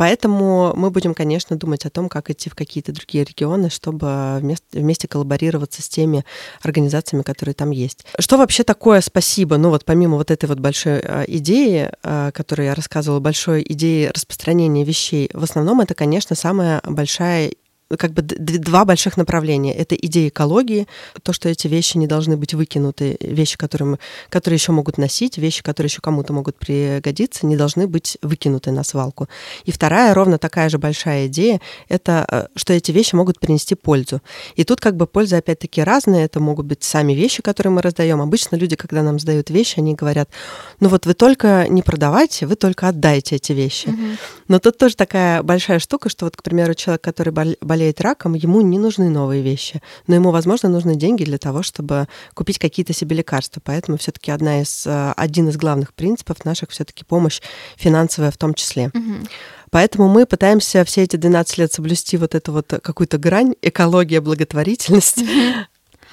Поэтому 0.00 0.72
мы 0.76 0.90
будем, 0.90 1.12
конечно, 1.12 1.56
думать 1.56 1.84
о 1.84 1.90
том, 1.90 2.08
как 2.08 2.30
идти 2.30 2.48
в 2.48 2.54
какие-то 2.54 2.90
другие 2.90 3.22
регионы, 3.22 3.68
чтобы 3.68 4.38
вместе, 4.40 4.64
вместе 4.72 5.06
коллаборироваться 5.06 5.82
с 5.82 5.90
теми 5.90 6.24
организациями, 6.62 7.20
которые 7.20 7.54
там 7.54 7.70
есть. 7.70 8.06
Что 8.18 8.38
вообще 8.38 8.64
такое 8.64 9.02
спасибо? 9.02 9.58
Ну 9.58 9.68
вот 9.68 9.84
помимо 9.84 10.16
вот 10.16 10.30
этой 10.30 10.46
вот 10.46 10.58
большой 10.58 11.00
а, 11.00 11.24
идеи, 11.28 11.90
которую 12.32 12.68
я 12.68 12.74
рассказывала, 12.74 13.20
большой 13.20 13.62
идеи 13.68 14.06
распространения 14.06 14.84
вещей, 14.84 15.28
в 15.34 15.44
основном 15.44 15.82
это, 15.82 15.92
конечно, 15.92 16.34
самая 16.34 16.80
большая 16.86 17.50
как 17.98 18.12
бы 18.12 18.22
два 18.22 18.84
больших 18.84 19.16
направления. 19.16 19.74
Это 19.74 19.94
идея 19.94 20.28
экологии, 20.28 20.86
то, 21.22 21.32
что 21.32 21.48
эти 21.48 21.66
вещи 21.66 21.96
не 21.96 22.06
должны 22.06 22.36
быть 22.36 22.54
выкинуты, 22.54 23.16
вещи, 23.20 23.56
которые, 23.58 23.98
которые 24.28 24.56
еще 24.56 24.72
могут 24.72 24.98
носить, 24.98 25.38
вещи, 25.38 25.62
которые 25.62 25.88
еще 25.88 26.00
кому-то 26.00 26.32
могут 26.32 26.56
пригодиться, 26.56 27.46
не 27.46 27.56
должны 27.56 27.86
быть 27.86 28.18
выкинуты 28.22 28.70
на 28.70 28.84
свалку. 28.84 29.28
И 29.64 29.72
вторая, 29.72 30.14
ровно 30.14 30.38
такая 30.38 30.68
же 30.68 30.78
большая 30.78 31.26
идея, 31.26 31.60
это 31.88 32.26
э, 32.30 32.46
что 32.54 32.72
эти 32.72 32.92
вещи 32.92 33.14
могут 33.14 33.40
принести 33.40 33.74
пользу. 33.74 34.20
И 34.54 34.64
тут 34.64 34.80
как 34.80 34.96
бы 34.96 35.06
польза 35.06 35.38
опять-таки 35.38 35.82
разная. 35.82 36.24
Это 36.24 36.40
могут 36.40 36.66
быть 36.66 36.84
сами 36.84 37.12
вещи, 37.12 37.42
которые 37.42 37.72
мы 37.72 37.82
раздаем. 37.82 38.20
Обычно 38.20 38.56
люди, 38.56 38.76
когда 38.76 39.02
нам 39.02 39.18
сдают 39.18 39.50
вещи, 39.50 39.78
они 39.78 39.94
говорят, 39.94 40.30
ну 40.78 40.88
вот 40.88 41.06
вы 41.06 41.14
только 41.14 41.66
не 41.68 41.82
продавайте, 41.82 42.46
вы 42.46 42.54
только 42.54 42.88
отдайте 42.88 43.36
эти 43.36 43.52
вещи. 43.52 43.88
Mm-hmm. 43.88 44.18
Но 44.48 44.58
тут 44.58 44.78
тоже 44.78 44.96
такая 44.96 45.42
большая 45.42 45.78
штука, 45.78 46.08
что 46.08 46.26
вот, 46.26 46.36
к 46.36 46.42
примеру, 46.42 46.74
человек, 46.74 47.02
который 47.02 47.32
болеет 47.32 47.79
болеет 47.80 48.00
раком, 48.02 48.34
ему 48.34 48.60
не 48.60 48.78
нужны 48.78 49.08
новые 49.08 49.42
вещи, 49.42 49.80
но 50.06 50.14
ему, 50.14 50.30
возможно, 50.32 50.68
нужны 50.68 50.96
деньги 50.96 51.24
для 51.24 51.38
того, 51.38 51.62
чтобы 51.62 52.08
купить 52.34 52.58
какие-то 52.58 52.92
себе 52.92 53.16
лекарства. 53.16 53.62
Поэтому 53.64 53.96
все-таки 53.96 54.30
одна 54.30 54.60
из, 54.60 54.86
э, 54.86 55.12
один 55.16 55.48
из 55.48 55.56
главных 55.56 55.94
принципов 55.94 56.44
наших 56.44 56.70
все-таки 56.70 57.04
помощь 57.04 57.40
финансовая 57.76 58.30
в 58.30 58.36
том 58.36 58.52
числе. 58.52 58.90
Угу. 58.92 59.28
Поэтому 59.70 60.08
мы 60.08 60.26
пытаемся 60.26 60.84
все 60.84 61.04
эти 61.04 61.16
12 61.16 61.58
лет 61.58 61.72
соблюсти 61.72 62.18
вот 62.18 62.34
эту 62.34 62.52
вот 62.52 62.66
какую-то 62.82 63.16
грань, 63.16 63.54
экология, 63.62 64.20
благотворительность, 64.20 65.24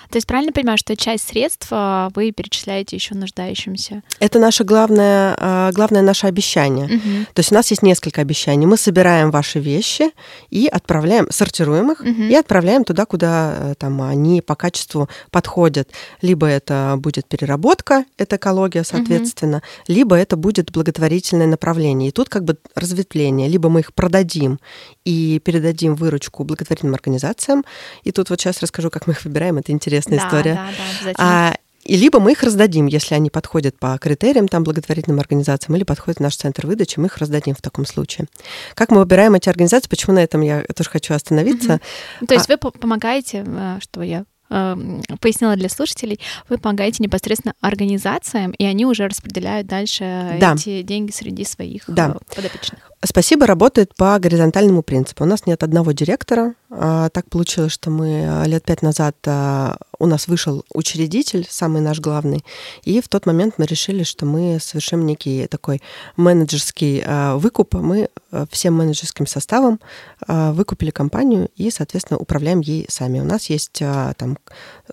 то 0.09 0.17
есть 0.17 0.27
правильно 0.27 0.53
понимаю, 0.53 0.77
что 0.77 0.95
часть 0.95 1.27
средств 1.27 1.67
а, 1.71 2.09
вы 2.15 2.31
перечисляете 2.31 2.95
еще 2.95 3.13
нуждающимся? 3.15 4.03
Это 4.19 4.39
наше 4.39 4.63
главное, 4.63 5.35
а, 5.37 5.71
главное 5.73 6.01
наше 6.01 6.27
обещание. 6.27 6.85
Угу. 6.85 7.25
То 7.33 7.39
есть 7.39 7.51
у 7.51 7.55
нас 7.55 7.69
есть 7.69 7.83
несколько 7.83 8.21
обещаний. 8.21 8.65
Мы 8.65 8.77
собираем 8.77 9.31
ваши 9.31 9.59
вещи 9.59 10.11
и 10.49 10.67
отправляем, 10.67 11.27
сортируем 11.29 11.91
их 11.91 11.99
угу. 11.99 12.09
и 12.09 12.33
отправляем 12.33 12.85
туда, 12.85 13.05
куда 13.05 13.55
э, 13.57 13.75
там 13.77 14.01
они 14.01 14.41
по 14.41 14.55
качеству 14.55 15.09
подходят. 15.29 15.89
Либо 16.21 16.47
это 16.47 16.95
будет 16.97 17.27
переработка, 17.27 18.05
это 18.17 18.37
экология, 18.37 18.83
соответственно, 18.83 19.57
угу. 19.57 19.93
либо 19.93 20.15
это 20.15 20.37
будет 20.37 20.71
благотворительное 20.71 21.47
направление. 21.47 22.09
И 22.09 22.11
тут 22.11 22.29
как 22.29 22.45
бы 22.45 22.57
разветвление. 22.75 23.49
Либо 23.49 23.69
мы 23.69 23.81
их 23.81 23.93
продадим 23.93 24.59
и 25.03 25.41
передадим 25.43 25.95
выручку 25.95 26.45
благотворительным 26.45 26.95
организациям. 26.95 27.65
И 28.03 28.11
тут 28.11 28.29
вот 28.29 28.39
сейчас 28.39 28.61
расскажу, 28.61 28.89
как 28.89 29.07
мы 29.07 29.13
их 29.13 29.25
выбираем. 29.25 29.57
Это 29.57 29.71
интересно 29.71 29.96
интересная 29.97 30.19
да, 30.19 30.27
история. 30.27 30.53
Да, 30.53 30.69
да, 31.05 31.13
а, 31.17 31.53
и 31.83 31.95
либо 31.95 32.19
мы 32.19 32.33
их 32.33 32.43
раздадим, 32.43 32.85
если 32.85 33.15
они 33.15 33.29
подходят 33.29 33.79
по 33.79 33.97
критериям 33.97 34.47
там 34.47 34.63
благотворительным 34.63 35.19
организациям 35.19 35.75
или 35.77 35.83
подходят 35.83 36.17
в 36.17 36.21
наш 36.21 36.35
центр 36.35 36.67
выдачи, 36.67 36.99
мы 36.99 37.07
их 37.07 37.17
раздадим 37.17 37.55
в 37.55 37.61
таком 37.61 37.85
случае. 37.85 38.27
Как 38.73 38.91
мы 38.91 38.99
выбираем 38.99 39.35
эти 39.35 39.47
организации? 39.47 39.87
Почему 39.87 40.15
на 40.15 40.23
этом 40.23 40.41
я 40.41 40.63
тоже 40.75 40.89
хочу 40.89 41.13
остановиться? 41.13 41.79
Угу. 42.19 42.27
То 42.27 42.33
есть 42.33 42.49
а... 42.49 42.53
вы 42.53 42.71
помогаете, 42.71 43.45
э, 43.47 43.77
что 43.81 44.01
я 44.01 44.25
эм, 44.49 45.01
пояснила 45.21 45.55
для 45.55 45.69
слушателей, 45.69 46.19
вы 46.49 46.57
помогаете 46.57 47.01
непосредственно 47.01 47.53
организациям, 47.61 48.51
и 48.51 48.65
они 48.65 48.85
уже 48.85 49.07
распределяют 49.07 49.67
дальше 49.67 50.37
да. 50.41 50.55
эти 50.55 50.81
деньги 50.81 51.11
среди 51.11 51.45
своих 51.45 51.83
да. 51.87 52.17
Э, 52.19 52.35
подопечных. 52.35 52.91
Спасибо 53.03 53.45
работает 53.45 53.95
по 53.95 54.17
горизонтальному 54.17 54.81
принципу. 54.81 55.23
У 55.23 55.27
нас 55.27 55.45
нет 55.45 55.61
одного 55.61 55.91
директора. 55.91 56.55
А, 56.69 57.09
так 57.09 57.29
получилось, 57.29 57.71
что 57.71 57.89
мы 57.89 58.25
а, 58.27 58.43
лет 58.45 58.63
пять 58.65 58.81
назад 58.81 59.15
а, 59.25 59.77
у 59.99 60.05
нас 60.05 60.27
вышел 60.27 60.65
учредитель, 60.73 61.47
самый 61.49 61.81
наш 61.81 61.99
главный, 61.99 62.43
и 62.83 63.01
в 63.01 63.07
тот 63.07 63.25
момент 63.25 63.55
мы 63.57 63.65
решили, 63.65 64.03
что 64.03 64.25
мы 64.25 64.59
совершим 64.61 65.05
некий 65.05 65.47
такой 65.47 65.81
менеджерский 66.17 67.03
выкуп. 67.37 67.73
Мы 67.73 68.09
всем 68.51 68.75
менеджерским 68.75 69.25
составом 69.25 69.79
выкупили 70.27 70.91
компанию 70.91 71.49
и, 71.55 71.71
соответственно, 71.71 72.19
управляем 72.19 72.59
ей 72.59 72.85
сами. 72.89 73.19
У 73.19 73.23
нас 73.23 73.49
есть 73.49 73.81
там 74.17 74.37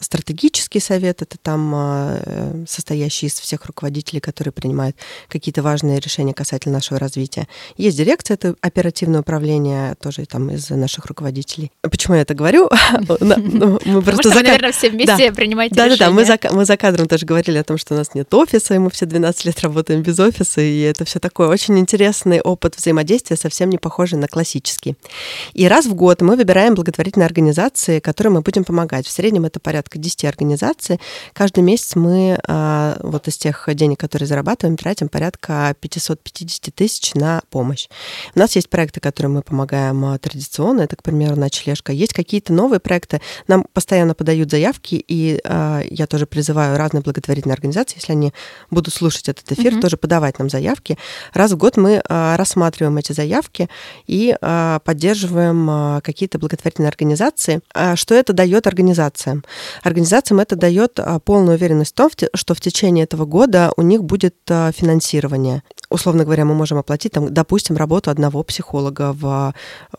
стратегический 0.00 0.80
совет, 0.80 1.20
это 1.20 1.36
там 1.36 2.64
состоящий 2.66 3.26
из 3.26 3.38
всех 3.38 3.66
руководителей, 3.66 4.20
которые 4.20 4.52
принимают 4.52 4.96
какие-то 5.28 5.62
важные 5.62 6.00
решения 6.00 6.32
касательно 6.32 6.76
нашего 6.76 6.98
развития. 6.98 7.46
Есть 7.76 7.93
дирекция, 7.94 8.34
это 8.34 8.54
оперативное 8.60 9.20
управление, 9.20 9.94
тоже 10.00 10.26
там 10.26 10.50
из 10.50 10.68
наших 10.70 11.06
руководителей. 11.06 11.70
Почему 11.82 12.16
я 12.16 12.22
это 12.22 12.34
говорю? 12.34 12.70
Ну, 13.20 13.78
мы 13.84 14.02
просто 14.02 14.28
наверное, 14.34 14.72
все 14.72 14.90
вместе 14.90 15.32
принимаете 15.32 15.74
решения. 15.74 15.96
Да-да-да, 15.96 16.54
мы 16.54 16.64
за 16.64 16.76
кадром 16.76 17.08
тоже 17.08 17.26
говорили 17.26 17.58
о 17.58 17.64
том, 17.64 17.78
что 17.78 17.94
у 17.94 17.96
нас 17.96 18.14
нет 18.14 18.32
офиса, 18.32 18.74
и 18.74 18.78
мы 18.78 18.90
все 18.90 19.06
12 19.06 19.44
лет 19.44 19.60
работаем 19.60 20.02
без 20.02 20.18
офиса, 20.18 20.60
и 20.60 20.80
это 20.80 21.04
все 21.04 21.18
такое 21.18 21.48
очень 21.48 21.78
интересный 21.78 22.40
опыт 22.40 22.76
взаимодействия, 22.76 23.36
совсем 23.36 23.70
не 23.70 23.78
похожий 23.78 24.18
на 24.18 24.28
классический. 24.28 24.96
И 25.52 25.66
раз 25.68 25.86
в 25.86 25.94
год 25.94 26.22
мы 26.22 26.36
выбираем 26.36 26.74
благотворительные 26.74 27.26
организации, 27.26 28.00
которым 28.00 28.34
мы 28.34 28.40
будем 28.40 28.64
помогать. 28.64 29.06
В 29.06 29.10
среднем 29.10 29.44
это 29.44 29.60
порядка 29.60 29.98
10 29.98 30.24
организаций. 30.24 31.00
Каждый 31.32 31.62
месяц 31.62 31.96
мы 31.96 32.38
а, 32.46 32.98
вот 33.02 33.28
из 33.28 33.36
тех 33.36 33.68
денег, 33.74 34.00
которые 34.00 34.26
зарабатываем, 34.26 34.76
тратим 34.76 35.08
порядка 35.08 35.74
550 35.80 36.74
тысяч 36.74 37.14
на 37.14 37.42
помощь. 37.50 37.83
У 38.34 38.38
нас 38.38 38.56
есть 38.56 38.68
проекты, 38.68 39.00
которым 39.00 39.34
мы 39.34 39.42
помогаем 39.42 40.04
а, 40.04 40.18
традиционно, 40.18 40.82
это, 40.82 40.96
к 40.96 41.02
примеру, 41.02 41.36
ночлежка. 41.36 41.92
Есть 41.92 42.12
какие-то 42.12 42.52
новые 42.52 42.80
проекты, 42.80 43.20
нам 43.48 43.64
постоянно 43.72 44.14
подают 44.14 44.50
заявки, 44.50 44.94
и 45.06 45.40
э, 45.42 45.82
я 45.90 46.06
тоже 46.06 46.26
призываю 46.26 46.76
разные 46.78 47.02
благотворительные 47.02 47.54
организации, 47.54 47.96
если 47.96 48.12
они 48.12 48.32
будут 48.70 48.94
слушать 48.94 49.28
этот 49.28 49.50
эфир, 49.52 49.74
mm-hmm. 49.74 49.80
тоже 49.80 49.96
подавать 49.96 50.38
нам 50.38 50.50
заявки. 50.50 50.98
Раз 51.32 51.52
в 51.52 51.56
год 51.56 51.76
мы 51.76 52.02
э, 52.08 52.36
рассматриваем 52.36 52.96
эти 52.96 53.12
заявки 53.12 53.68
и 54.06 54.36
э, 54.40 54.78
поддерживаем 54.84 55.68
э, 55.70 56.00
какие-то 56.02 56.38
благотворительные 56.38 56.88
организации. 56.88 57.60
А 57.74 57.96
что 57.96 58.14
это 58.14 58.32
дает 58.32 58.66
организациям? 58.66 59.44
Организациям 59.82 60.40
это 60.40 60.56
дает 60.56 60.98
э, 60.98 61.18
полную 61.24 61.56
уверенность 61.56 61.92
в 61.92 61.94
том, 61.94 62.10
что 62.34 62.54
в 62.54 62.60
течение 62.60 63.04
этого 63.04 63.24
года 63.24 63.72
у 63.76 63.82
них 63.82 64.04
будет 64.04 64.36
э, 64.48 64.72
финансирование 64.74 65.62
условно 65.90 66.24
говоря, 66.24 66.44
мы 66.44 66.54
можем 66.54 66.78
оплатить, 66.78 67.12
там, 67.12 67.32
допустим, 67.32 67.76
работу 67.76 68.10
одного 68.10 68.42
психолога 68.42 69.12
в 69.12 69.54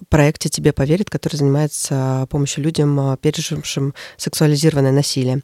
проекте 0.09 0.49
«Тебе 0.49 0.73
поверит», 0.73 1.09
который 1.09 1.37
занимается 1.37 2.27
помощью 2.29 2.63
людям, 2.63 3.17
пережившим 3.21 3.93
сексуализированное 4.17 4.91
насилие. 4.91 5.41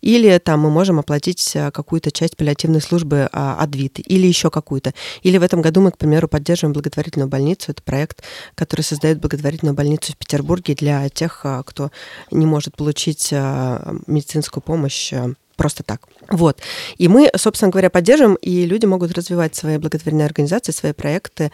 Или 0.00 0.38
там 0.38 0.60
мы 0.60 0.70
можем 0.70 0.98
оплатить 0.98 1.56
какую-то 1.72 2.10
часть 2.10 2.36
паллиативной 2.36 2.80
службы 2.80 3.28
а, 3.32 3.56
Адвиты, 3.58 4.02
или 4.02 4.26
еще 4.26 4.50
какую-то. 4.50 4.92
Или 5.22 5.38
в 5.38 5.42
этом 5.42 5.62
году 5.62 5.80
мы, 5.80 5.90
к 5.90 5.98
примеру, 5.98 6.28
поддерживаем 6.28 6.72
благотворительную 6.72 7.28
больницу. 7.28 7.72
Это 7.72 7.82
проект, 7.82 8.22
который 8.54 8.82
создает 8.82 9.20
благотворительную 9.20 9.74
больницу 9.74 10.12
в 10.12 10.16
Петербурге 10.16 10.74
для 10.74 11.08
тех, 11.08 11.40
а, 11.44 11.62
кто 11.62 11.90
не 12.30 12.46
может 12.46 12.76
получить 12.76 13.30
а, 13.32 13.96
медицинскую 14.06 14.62
помощь 14.62 15.12
просто 15.56 15.82
так. 15.84 16.02
Вот. 16.30 16.58
И 16.96 17.06
мы, 17.06 17.30
собственно 17.36 17.70
говоря, 17.70 17.88
поддерживаем, 17.90 18.34
и 18.36 18.66
люди 18.66 18.86
могут 18.86 19.12
развивать 19.12 19.54
свои 19.54 19.78
благотворительные 19.78 20.26
организации, 20.26 20.72
свои 20.72 20.92
проекты, 20.92 21.52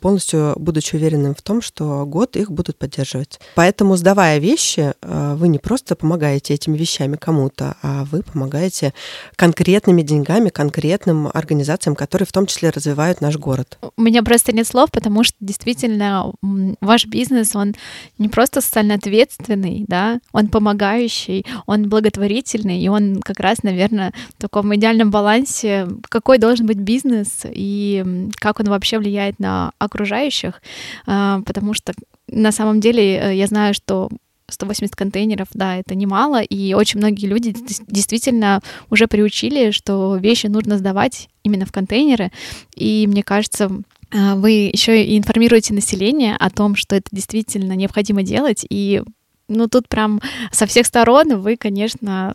полностью 0.00 0.54
будучи 0.56 0.96
уверенным 0.96 1.34
в 1.34 1.42
том, 1.42 1.60
что 1.60 2.06
год 2.06 2.36
их 2.36 2.50
будут 2.50 2.78
поддерживать. 2.78 3.40
Поэтому, 3.54 3.96
сдавая 3.96 4.38
вещи, 4.38 4.94
вы 5.02 5.48
не 5.48 5.58
просто 5.58 5.94
помогаете 5.94 6.54
этими 6.54 6.76
вещами 6.78 7.16
кому-то, 7.16 7.53
а 7.60 8.04
вы 8.04 8.22
помогаете 8.22 8.92
конкретными 9.36 10.02
деньгами, 10.02 10.48
конкретным 10.48 11.28
организациям, 11.32 11.96
которые 11.96 12.26
в 12.26 12.32
том 12.32 12.46
числе 12.46 12.70
развивают 12.70 13.20
наш 13.20 13.36
город. 13.36 13.78
У 13.96 14.02
меня 14.02 14.22
просто 14.22 14.52
нет 14.52 14.66
слов, 14.66 14.90
потому 14.90 15.24
что 15.24 15.36
действительно 15.40 16.32
ваш 16.80 17.06
бизнес, 17.06 17.54
он 17.56 17.74
не 18.18 18.28
просто 18.28 18.60
социально 18.60 18.94
ответственный, 18.94 19.84
да, 19.88 20.20
он 20.32 20.48
помогающий, 20.48 21.44
он 21.66 21.88
благотворительный, 21.88 22.80
и 22.80 22.88
он 22.88 23.20
как 23.20 23.40
раз, 23.40 23.62
наверное, 23.62 24.12
в 24.36 24.40
таком 24.40 24.74
идеальном 24.74 25.10
балансе, 25.10 25.88
какой 26.08 26.38
должен 26.38 26.66
быть 26.66 26.78
бизнес 26.78 27.42
и 27.44 28.28
как 28.36 28.60
он 28.60 28.66
вообще 28.66 28.98
влияет 28.98 29.38
на 29.38 29.72
окружающих, 29.78 30.62
а, 31.06 31.40
потому 31.42 31.74
что 31.74 31.92
на 32.28 32.52
самом 32.52 32.80
деле 32.80 33.18
э, 33.18 33.34
я 33.36 33.46
знаю, 33.46 33.74
что 33.74 34.08
180 34.48 34.94
контейнеров, 34.94 35.48
да, 35.54 35.76
это 35.76 35.94
немало, 35.94 36.42
и 36.42 36.74
очень 36.74 36.98
многие 36.98 37.26
люди 37.26 37.54
действительно 37.88 38.60
уже 38.90 39.06
приучили, 39.06 39.70
что 39.70 40.16
вещи 40.16 40.46
нужно 40.46 40.78
сдавать 40.78 41.28
именно 41.42 41.66
в 41.66 41.72
контейнеры, 41.72 42.30
и 42.74 43.06
мне 43.06 43.22
кажется, 43.22 43.70
а, 44.12 44.36
вы 44.36 44.70
еще 44.72 45.02
и 45.04 45.18
информируете 45.18 45.74
население 45.74 46.36
о 46.36 46.50
том, 46.50 46.76
что 46.76 46.96
это 46.96 47.08
действительно 47.10 47.72
необходимо 47.72 48.22
делать, 48.22 48.66
и 48.68 49.02
ну 49.48 49.68
тут 49.68 49.88
прям 49.88 50.20
со 50.52 50.66
всех 50.66 50.86
сторон 50.86 51.40
вы, 51.40 51.56
конечно, 51.56 52.34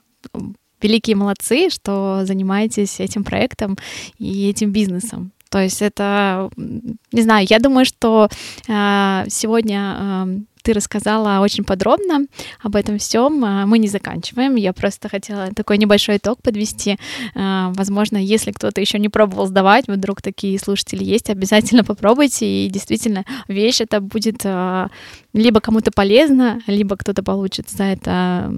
великие 0.82 1.16
молодцы, 1.16 1.70
что 1.70 2.22
занимаетесь 2.24 3.00
этим 3.00 3.24
проектом 3.24 3.78
и 4.18 4.50
этим 4.50 4.72
бизнесом. 4.72 5.32
То 5.50 5.60
есть 5.60 5.82
это, 5.82 6.50
не 6.58 7.22
знаю, 7.22 7.46
я 7.50 7.60
думаю, 7.60 7.84
что 7.86 8.30
э, 8.68 9.26
сегодня 9.30 9.96
э, 9.98 10.40
ты 10.62 10.74
рассказала 10.74 11.42
очень 11.42 11.64
подробно 11.64 12.26
об 12.62 12.76
этом 12.76 12.98
всем. 12.98 13.44
А, 13.44 13.66
мы 13.66 13.80
не 13.80 13.88
заканчиваем. 13.88 14.56
Я 14.56 14.74
просто 14.74 15.10
хотела 15.10 15.54
такой 15.54 15.78
небольшой 15.78 16.18
итог 16.18 16.42
подвести. 16.42 16.98
А, 17.36 17.72
возможно, 17.76 18.18
если 18.18 18.52
кто-то 18.52 18.82
еще 18.82 19.00
не 19.00 19.10
пробовал 19.10 19.48
сдавать, 19.48 19.88
вдруг 19.88 20.22
такие 20.22 20.60
слушатели 20.60 21.04
есть, 21.04 21.30
обязательно 21.30 21.84
попробуйте. 21.84 22.46
И 22.46 22.70
действительно, 22.70 23.26
вещь 23.48 23.82
это 23.82 24.02
будет 24.02 24.42
а, 24.46 24.90
либо 25.34 25.60
кому-то 25.60 25.92
полезно, 25.92 26.62
либо 26.68 26.98
кто-то 26.98 27.24
получит 27.24 27.70
за 27.70 27.84
это, 27.84 28.54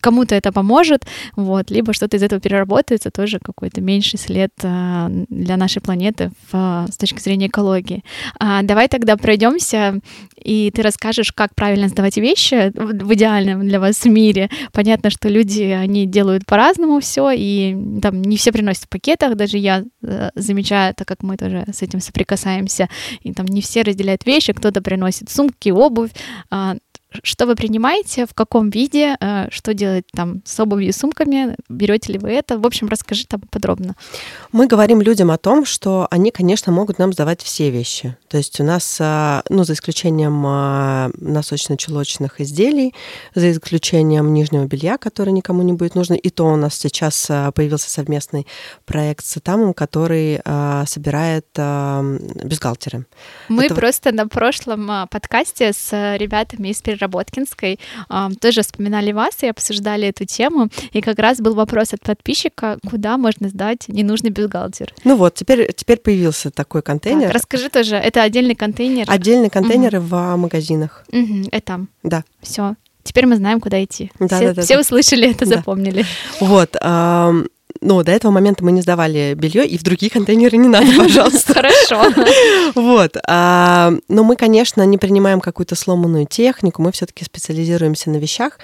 кому-то 0.00 0.34
это 0.34 0.52
поможет, 0.52 1.06
вот, 1.36 1.70
либо 1.70 1.92
что-то 1.92 2.16
из 2.16 2.22
этого 2.22 2.40
переработается, 2.40 3.10
тоже 3.10 3.38
какой-то 3.38 3.80
меньший 3.80 4.18
след 4.18 4.52
для 4.56 5.56
нашей 5.56 5.82
планеты 5.82 6.30
в, 6.50 6.86
с 6.90 6.96
точки 6.96 7.20
зрения 7.20 7.48
экологии. 7.48 8.02
Давай 8.38 8.88
тогда 8.88 9.16
пройдемся, 9.16 10.00
и 10.36 10.70
ты 10.74 10.82
расскажешь, 10.82 11.32
как 11.32 11.54
правильно 11.54 11.88
сдавать 11.88 12.16
вещи 12.16 12.72
в 12.74 13.14
идеальном 13.14 13.66
для 13.66 13.80
вас 13.80 14.04
мире. 14.04 14.48
Понятно, 14.72 15.10
что 15.10 15.28
люди, 15.28 15.62
они 15.62 16.06
делают 16.06 16.46
по-разному 16.46 17.00
все, 17.00 17.30
и 17.30 17.76
там 18.00 18.22
не 18.22 18.36
все 18.36 18.52
приносят 18.52 18.84
в 18.84 18.88
пакетах, 18.88 19.36
даже 19.36 19.58
я 19.58 19.84
э, 20.02 20.30
замечаю, 20.34 20.94
так 20.94 21.06
как 21.06 21.22
мы 21.22 21.36
тоже 21.36 21.64
с 21.72 21.82
этим 21.82 22.00
соприкасаемся, 22.00 22.88
и 23.20 23.32
там 23.32 23.46
не 23.46 23.60
все 23.60 23.82
разделяют 23.82 24.24
вещи, 24.24 24.52
кто-то 24.52 24.80
приносит 24.80 25.30
сумки, 25.30 25.70
обувь, 25.70 26.05
а, 26.50 26.76
что 27.22 27.46
вы 27.46 27.54
принимаете, 27.54 28.26
в 28.26 28.34
каком 28.34 28.70
виде, 28.70 29.16
э, 29.20 29.48
что 29.50 29.74
делать 29.74 30.04
там 30.12 30.42
с 30.44 30.58
обувью 30.58 30.88
и 30.88 30.92
сумками, 30.92 31.56
берете 31.68 32.12
ли 32.12 32.18
вы 32.18 32.30
это? 32.30 32.58
В 32.58 32.66
общем, 32.66 32.88
расскажи 32.88 33.26
там 33.26 33.40
подробно. 33.50 33.94
Мы 34.52 34.66
говорим 34.66 35.00
людям 35.00 35.30
о 35.30 35.38
том, 35.38 35.64
что 35.64 36.08
они, 36.10 36.30
конечно, 36.30 36.72
могут 36.72 36.98
нам 36.98 37.12
сдавать 37.12 37.42
все 37.42 37.70
вещи. 37.70 38.16
То 38.28 38.36
есть 38.36 38.60
у 38.60 38.64
нас, 38.64 38.98
э, 39.00 39.42
ну, 39.48 39.64
за 39.64 39.74
исключением 39.74 40.44
э, 40.46 41.10
носочно-чулочных 41.18 42.40
изделий, 42.40 42.94
за 43.34 43.52
исключением 43.52 44.34
нижнего 44.34 44.64
белья, 44.64 44.98
которое 44.98 45.32
никому 45.32 45.62
не 45.62 45.72
будет 45.72 45.94
нужно, 45.94 46.14
и 46.14 46.30
то 46.30 46.46
у 46.46 46.56
нас 46.56 46.74
сейчас 46.76 47.26
появился 47.54 47.90
совместный 47.90 48.46
проект 48.84 49.24
с 49.24 49.40
Тамом, 49.40 49.74
который 49.74 50.40
собирает 50.86 51.46
бюстгальтеры. 52.44 53.06
Мы 53.48 53.66
это... 53.66 53.74
просто 53.74 54.12
на 54.12 54.26
прошлом 54.26 55.08
подкасте 55.08 55.72
с 55.72 56.16
ребятами 56.16 56.68
из 56.68 56.80
Переработкинской 56.96 57.78
тоже 58.40 58.62
вспоминали 58.62 59.12
вас 59.12 59.42
и 59.42 59.46
обсуждали 59.46 60.08
эту 60.08 60.24
тему. 60.24 60.68
И 60.92 61.00
как 61.00 61.18
раз 61.18 61.38
был 61.38 61.54
вопрос 61.54 61.92
от 61.92 62.00
подписчика, 62.00 62.78
куда 62.88 63.16
можно 63.18 63.48
сдать 63.48 63.88
ненужный 63.88 64.30
бюстгальтер. 64.30 64.92
Ну 65.04 65.16
вот, 65.16 65.34
теперь, 65.34 65.72
теперь 65.72 65.98
появился 65.98 66.50
такой 66.50 66.82
контейнер. 66.82 67.26
Так, 67.26 67.34
расскажи 67.34 67.68
тоже, 67.68 67.96
это 67.96 68.22
отдельный 68.22 68.54
контейнер? 68.54 69.04
Отдельный 69.08 69.50
контейнер 69.50 69.98
угу. 69.98 70.06
в 70.06 70.36
магазинах. 70.36 71.04
Угу, 71.12 71.48
это 71.52 71.86
Да. 72.02 72.24
Все. 72.40 72.76
Теперь 73.02 73.26
мы 73.26 73.36
знаем, 73.36 73.60
куда 73.60 73.82
идти. 73.84 74.10
Да, 74.18 74.36
все, 74.36 74.48
да, 74.48 74.54
да, 74.54 74.62
все 74.62 74.74
да. 74.74 74.80
услышали 74.80 75.30
это, 75.30 75.46
да. 75.46 75.56
запомнили. 75.56 76.04
Вот. 76.40 76.76
Ну, 77.80 78.02
до 78.02 78.12
этого 78.12 78.32
момента 78.32 78.64
мы 78.64 78.72
не 78.72 78.82
сдавали 78.82 79.34
белье, 79.34 79.66
и 79.66 79.78
в 79.78 79.82
другие 79.82 80.10
контейнеры 80.10 80.56
не 80.56 80.68
надо, 80.68 80.86
пожалуйста. 80.96 81.54
Хорошо. 81.54 82.04
Вот. 82.74 83.16
А, 83.26 83.92
но 84.08 84.24
мы, 84.24 84.36
конечно, 84.36 84.84
не 84.84 84.98
принимаем 84.98 85.40
какую-то 85.40 85.74
сломанную 85.74 86.26
технику, 86.26 86.82
мы 86.82 86.92
все-таки 86.92 87.24
специализируемся 87.24 88.10
на 88.10 88.16
вещах, 88.16 88.58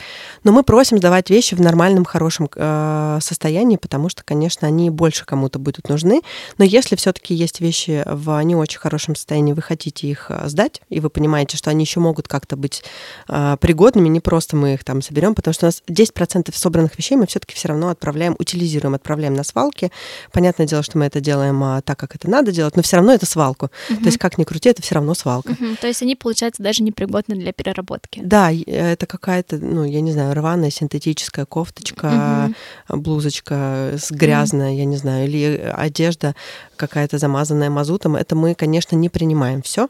но 0.45 0.53
мы 0.53 0.63
просим 0.63 0.99
сдавать 0.99 1.31
вещи 1.31 1.55
в 1.55 1.61
нормальном, 1.61 2.05
хорошем 2.05 2.49
э, 2.55 3.19
состоянии, 3.21 3.77
потому 3.77 4.09
что, 4.09 4.23
конечно, 4.25 4.67
они 4.69 4.91
больше 4.91 5.25
кому-то 5.25 5.59
будут 5.59 5.89
нужны. 5.89 6.23
Но 6.59 6.65
если 6.65 6.97
все-таки 6.97 7.35
есть 7.35 7.61
вещи 7.61 8.03
в 8.07 8.41
не 8.43 8.57
очень 8.57 8.79
хорошем 8.79 9.15
состоянии, 9.15 9.53
вы 9.53 9.63
хотите 9.63 10.07
их 10.07 10.27
э, 10.29 10.49
сдать, 10.49 10.83
и 10.89 11.01
вы 11.01 11.11
понимаете, 11.11 11.57
что 11.57 11.71
они 11.71 11.85
еще 11.85 12.01
могут 12.01 12.29
как-то 12.29 12.57
быть 12.57 12.83
э, 13.29 13.57
пригодными, 13.61 14.09
не 14.09 14.21
просто 14.21 14.57
мы 14.57 14.75
их 14.75 14.85
там 14.85 15.03
соберем, 15.03 15.35
потому 15.35 15.55
что 15.55 15.67
у 15.67 15.69
нас 15.69 15.83
10% 15.89 16.51
собранных 16.55 16.97
вещей 16.99 17.17
мы 17.17 17.27
все-таки 17.27 17.55
все 17.55 17.69
равно 17.69 17.89
отправляем, 17.89 18.37
утилизируем, 18.39 18.95
отправляем 19.03 19.35
на 19.35 19.43
свалки. 19.43 19.91
Понятное 20.33 20.67
дело, 20.67 20.83
что 20.83 20.97
мы 20.97 21.07
это 21.07 21.21
делаем 21.21 21.63
а, 21.63 21.83
так, 21.83 21.99
как 21.99 22.15
это 22.15 22.31
надо 22.31 22.53
делать, 22.53 22.77
но 22.77 22.83
все 22.83 22.97
равно 22.97 23.13
это 23.13 23.27
свалку. 23.27 23.71
Угу. 23.91 23.99
То 23.99 24.07
есть 24.07 24.19
как 24.19 24.39
ни 24.39 24.45
крути, 24.45 24.69
это 24.69 24.81
все 24.81 24.95
равно 24.95 25.15
свалка. 25.15 25.51
Угу. 25.51 25.77
То 25.81 25.89
есть 25.89 26.03
они, 26.03 26.15
получается, 26.15 26.63
даже 26.63 26.83
непригодны 26.83 27.35
для 27.35 27.53
переработки. 27.53 28.21
Да, 28.25 28.51
это 28.53 29.07
какая-то, 29.07 29.59
ну, 29.59 29.85
я 29.85 30.01
не 30.01 30.13
знаю, 30.13 30.35
рваная 30.35 30.71
синтетическая 30.71 31.45
кофточка, 31.45 32.55
угу. 32.89 33.01
блузочка 33.01 33.95
с 33.99 34.11
грязная, 34.11 34.71
угу. 34.71 34.79
я 34.79 34.85
не 34.85 34.97
знаю, 34.97 35.27
или 35.27 35.73
одежда 35.77 36.35
какая-то 36.77 37.19
замазанная 37.19 37.71
мазутом. 37.71 38.17
Это 38.17 38.37
мы, 38.37 38.55
конечно, 38.55 38.97
не 38.97 39.09
принимаем 39.09 39.63
все. 39.63 39.89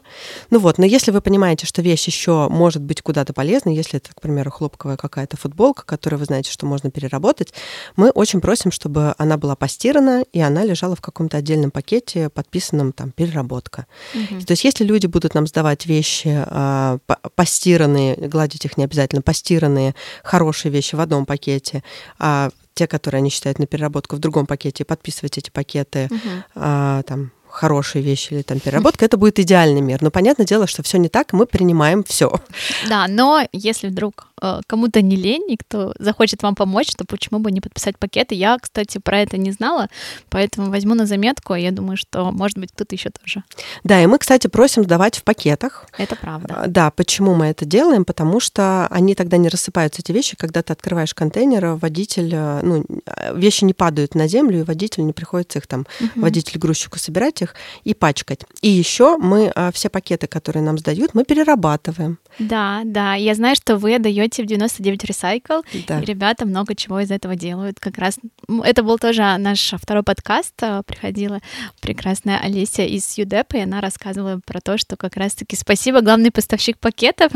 Ну 0.49 0.59
вот, 0.59 0.77
но 0.79 0.85
если 0.85 1.11
вы 1.11 1.21
понимаете, 1.21 1.65
что 1.67 1.81
вещь 1.81 2.07
еще 2.07 2.47
может 2.49 2.81
быть 2.81 3.01
куда-то 3.01 3.33
полезной, 3.33 3.75
если 3.75 3.97
это, 3.97 4.13
к 4.13 4.21
примеру, 4.21 4.51
хлопковая 4.51 4.97
какая-то 4.97 5.37
футболка, 5.37 5.85
которую 5.85 6.19
вы 6.19 6.25
знаете, 6.25 6.51
что 6.51 6.65
можно 6.65 6.89
переработать, 6.89 7.53
мы 7.95 8.09
очень 8.09 8.41
просим, 8.41 8.71
чтобы 8.71 9.02
она 9.17 9.37
была 9.37 9.55
постирана, 9.55 10.23
и 10.33 10.39
она 10.39 10.63
лежала 10.63 10.95
в 10.95 11.01
каком-то 11.01 11.37
отдельном 11.37 11.71
пакете, 11.71 12.29
подписанном 12.29 12.91
там 12.91 13.11
переработка. 13.11 13.85
Угу. 14.13 14.45
То 14.45 14.51
есть 14.51 14.63
если 14.63 14.83
люди 14.83 15.07
будут 15.07 15.33
нам 15.33 15.47
сдавать 15.47 15.85
вещи 15.85 16.45
э, 16.45 16.99
постиранные, 17.35 18.15
гладить 18.15 18.65
их 18.65 18.77
не 18.77 18.83
обязательно, 18.83 19.21
постиранные, 19.21 19.95
хорошие 20.23 20.71
вещи 20.71 20.95
в 20.95 20.99
одном 20.99 21.25
пакете, 21.25 21.83
а 22.19 22.49
те, 22.73 22.87
которые 22.87 23.19
они 23.19 23.29
считают 23.29 23.59
на 23.59 23.67
переработку 23.67 24.15
в 24.15 24.19
другом 24.19 24.45
пакете, 24.45 24.83
подписывать 24.85 25.37
эти 25.37 25.49
пакеты 25.49 26.07
угу. 26.09 26.29
а, 26.55 27.03
там 27.03 27.31
хорошие 27.53 28.01
вещи 28.01 28.33
или 28.33 28.41
там 28.41 28.59
переработка, 28.59 29.05
это 29.05 29.15
будет 29.15 29.37
идеальный 29.39 29.81
мир. 29.81 30.01
Но 30.01 30.09
понятное 30.09 30.45
дело, 30.45 30.65
что 30.65 30.81
все 30.81 30.97
не 30.97 31.07
так, 31.07 31.33
мы 31.33 31.45
принимаем 31.45 32.03
все. 32.03 32.41
Да, 32.89 33.05
но 33.07 33.47
если 33.51 33.89
вдруг 33.89 34.27
э, 34.32 34.32
кому-то 34.67 35.01
не 35.01 35.15
лень, 35.15 35.51
и 35.51 35.57
кто 35.57 35.93
захочет 35.99 36.43
вам 36.43 36.55
помочь, 36.55 36.91
то 36.95 37.05
почему 37.05 37.39
бы 37.39 37.51
не 37.51 37.61
подписать 37.61 37.97
пакеты? 37.97 38.35
Я, 38.35 38.57
кстати, 38.59 38.97
про 38.97 39.21
это 39.21 39.37
не 39.37 39.51
знала, 39.51 39.87
поэтому 40.29 40.69
возьму 40.69 40.95
на 40.95 41.05
заметку. 41.05 41.55
Я 41.55 41.71
думаю, 41.71 41.97
что, 41.97 42.31
может 42.31 42.57
быть, 42.57 42.71
кто-то 42.71 42.95
еще 42.95 43.09
тоже. 43.09 43.43
Да, 43.83 44.01
и 44.01 44.05
мы, 44.05 44.17
кстати, 44.17 44.47
просим 44.47 44.83
сдавать 44.83 45.17
в 45.17 45.23
пакетах. 45.23 45.87
Это 45.97 46.15
правда. 46.15 46.63
А, 46.63 46.67
да, 46.67 46.91
почему 46.91 47.35
мы 47.35 47.45
это 47.45 47.65
делаем? 47.65 48.05
Потому 48.05 48.39
что 48.39 48.87
они 48.87 49.15
тогда 49.15 49.37
не 49.37 49.49
рассыпаются, 49.49 50.01
эти 50.01 50.11
вещи, 50.11 50.35
когда 50.35 50.61
ты 50.61 50.73
открываешь 50.73 51.13
контейнер, 51.13 51.75
водитель, 51.75 52.31
э, 52.33 52.59
ну, 52.63 52.85
вещи 53.33 53.63
не 53.63 53.73
падают 53.73 54.15
на 54.15 54.27
землю, 54.27 54.59
и 54.59 54.63
водителю 54.63 55.05
не 55.05 55.13
приходится 55.13 55.59
их 55.59 55.67
там, 55.67 55.85
угу. 55.99 56.21
водитель-грузчику 56.21 56.99
собирать 56.99 57.41
их 57.41 57.55
и 57.83 57.93
пачкать. 57.93 58.41
И 58.61 58.69
еще 58.69 59.17
мы 59.17 59.53
все 59.73 59.89
пакеты, 59.89 60.27
которые 60.27 60.63
нам 60.63 60.77
сдают, 60.77 61.13
мы 61.13 61.23
перерабатываем. 61.23 62.17
Да, 62.39 62.81
да. 62.85 63.15
Я 63.15 63.35
знаю, 63.35 63.55
что 63.55 63.77
вы 63.77 63.99
даете 63.99 64.43
в 64.43 64.45
99 64.45 65.03
Recycle, 65.03 65.63
да. 65.87 65.99
и 65.99 66.05
ребята 66.05 66.45
много 66.45 66.75
чего 66.75 66.99
из 66.99 67.11
этого 67.11 67.35
делают. 67.35 67.79
Как 67.79 67.97
раз 67.97 68.17
это 68.63 68.83
был 68.83 68.97
тоже 68.97 69.37
наш 69.37 69.73
второй 69.79 70.03
подкаст. 70.03 70.53
А, 70.61 70.83
приходила 70.83 71.39
прекрасная 71.81 72.39
Олеся 72.39 72.83
из 72.83 73.17
ЮДЭП, 73.17 73.55
и 73.55 73.59
она 73.59 73.81
рассказывала 73.81 74.39
про 74.45 74.61
то, 74.61 74.77
что 74.77 74.95
как 74.95 75.17
раз-таки 75.17 75.55
спасибо, 75.55 76.01
главный 76.01 76.31
поставщик 76.31 76.77
пакетов. 76.77 77.31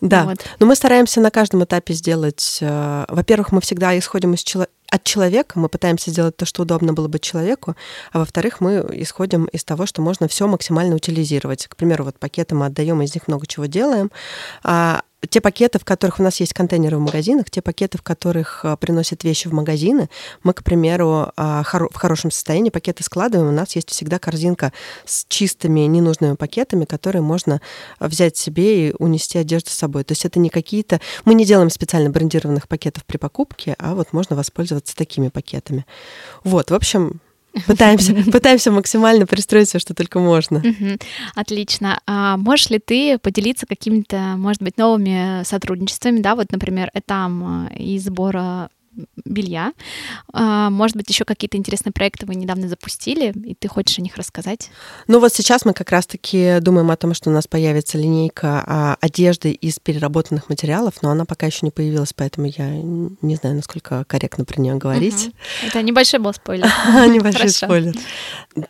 Да, 0.00 0.24
вот. 0.24 0.44
но 0.58 0.66
мы 0.66 0.76
стараемся 0.76 1.20
на 1.20 1.30
каждом 1.30 1.64
этапе 1.64 1.94
сделать... 1.94 2.58
А, 2.60 3.06
во-первых, 3.08 3.52
мы 3.52 3.60
всегда 3.60 3.98
исходим 3.98 4.34
из 4.34 4.42
человека 4.42 4.70
от 4.90 5.04
человека, 5.04 5.58
мы 5.58 5.68
пытаемся 5.68 6.10
сделать 6.10 6.36
то, 6.36 6.44
что 6.44 6.62
удобно 6.62 6.92
было 6.92 7.08
бы 7.08 7.18
человеку, 7.18 7.76
а 8.12 8.18
во-вторых, 8.18 8.60
мы 8.60 8.86
исходим 8.92 9.46
из 9.46 9.64
того, 9.64 9.86
что 9.86 10.02
можно 10.02 10.28
все 10.28 10.46
максимально 10.46 10.96
утилизировать. 10.96 11.66
К 11.66 11.76
примеру, 11.76 12.04
вот 12.04 12.18
пакеты 12.18 12.54
мы 12.54 12.66
отдаем, 12.66 13.02
из 13.02 13.14
них 13.14 13.28
много 13.28 13.46
чего 13.46 13.66
делаем, 13.66 14.10
а 14.62 15.02
те 15.28 15.40
пакеты, 15.40 15.78
в 15.78 15.84
которых 15.84 16.20
у 16.20 16.22
нас 16.22 16.40
есть 16.40 16.52
контейнеры 16.52 16.98
в 16.98 17.00
магазинах, 17.00 17.50
те 17.50 17.62
пакеты, 17.62 17.98
в 17.98 18.02
которых 18.02 18.64
а, 18.64 18.76
приносят 18.76 19.24
вещи 19.24 19.48
в 19.48 19.52
магазины, 19.52 20.08
мы, 20.42 20.52
к 20.52 20.62
примеру, 20.62 21.32
а, 21.36 21.62
в 21.62 21.96
хорошем 21.96 22.30
состоянии 22.30 22.70
пакеты 22.70 23.02
складываем. 23.02 23.48
У 23.48 23.52
нас 23.52 23.76
есть 23.76 23.90
всегда 23.90 24.18
корзинка 24.18 24.72
с 25.04 25.26
чистыми 25.28 25.80
ненужными 25.80 26.34
пакетами, 26.34 26.84
которые 26.84 27.22
можно 27.22 27.60
взять 28.00 28.36
себе 28.36 28.88
и 28.88 28.94
унести 28.98 29.38
одежду 29.38 29.70
с 29.70 29.74
собой. 29.74 30.04
То 30.04 30.12
есть 30.12 30.24
это 30.24 30.38
не 30.38 30.50
какие-то... 30.50 31.00
Мы 31.24 31.34
не 31.34 31.44
делаем 31.44 31.70
специально 31.70 32.10
брендированных 32.10 32.68
пакетов 32.68 33.04
при 33.04 33.16
покупке, 33.16 33.76
а 33.78 33.94
вот 33.94 34.12
можно 34.12 34.36
воспользоваться 34.36 34.96
такими 34.96 35.28
пакетами. 35.28 35.86
Вот, 36.44 36.70
в 36.70 36.74
общем, 36.74 37.20
Пытаемся, 37.66 38.14
пытаемся 38.30 38.70
максимально 38.70 39.26
пристроить 39.26 39.68
все, 39.68 39.78
что 39.78 39.94
только 39.94 40.18
можно. 40.18 40.62
Отлично. 41.34 42.00
А 42.06 42.36
можешь 42.36 42.70
ли 42.70 42.78
ты 42.78 43.18
поделиться 43.18 43.66
какими-то, 43.66 44.34
может 44.36 44.62
быть, 44.62 44.76
новыми 44.76 45.42
сотрудничествами, 45.44 46.20
да, 46.20 46.34
вот, 46.34 46.52
например, 46.52 46.90
этам 46.92 47.68
э, 47.68 47.76
и 47.76 47.98
сбора 47.98 48.70
белья. 49.24 49.72
А, 50.32 50.70
может 50.70 50.96
быть, 50.96 51.08
еще 51.08 51.24
какие-то 51.24 51.56
интересные 51.56 51.92
проекты 51.92 52.26
вы 52.26 52.34
недавно 52.34 52.68
запустили, 52.68 53.32
и 53.32 53.54
ты 53.54 53.68
хочешь 53.68 53.98
о 53.98 54.02
них 54.02 54.16
рассказать? 54.16 54.70
Ну 55.06 55.20
вот 55.20 55.32
сейчас 55.32 55.64
мы 55.64 55.72
как 55.72 55.90
раз-таки 55.90 56.58
думаем 56.60 56.90
о 56.90 56.96
том, 56.96 57.14
что 57.14 57.30
у 57.30 57.32
нас 57.32 57.46
появится 57.46 57.98
линейка 57.98 58.64
а, 58.66 58.96
одежды 59.00 59.52
из 59.52 59.78
переработанных 59.78 60.48
материалов, 60.48 60.94
но 61.02 61.10
она 61.10 61.24
пока 61.24 61.46
еще 61.46 61.60
не 61.62 61.70
появилась, 61.70 62.12
поэтому 62.12 62.46
я 62.46 62.68
не 62.70 63.36
знаю, 63.36 63.56
насколько 63.56 64.04
корректно 64.04 64.44
про 64.44 64.60
нее 64.60 64.76
говорить. 64.76 65.28
Угу. 65.28 65.68
Это 65.68 65.82
небольшой 65.82 66.20
был 66.20 66.32
спойлер. 66.32 66.66
Небольшой 67.08 67.50
спойлер. 67.50 67.94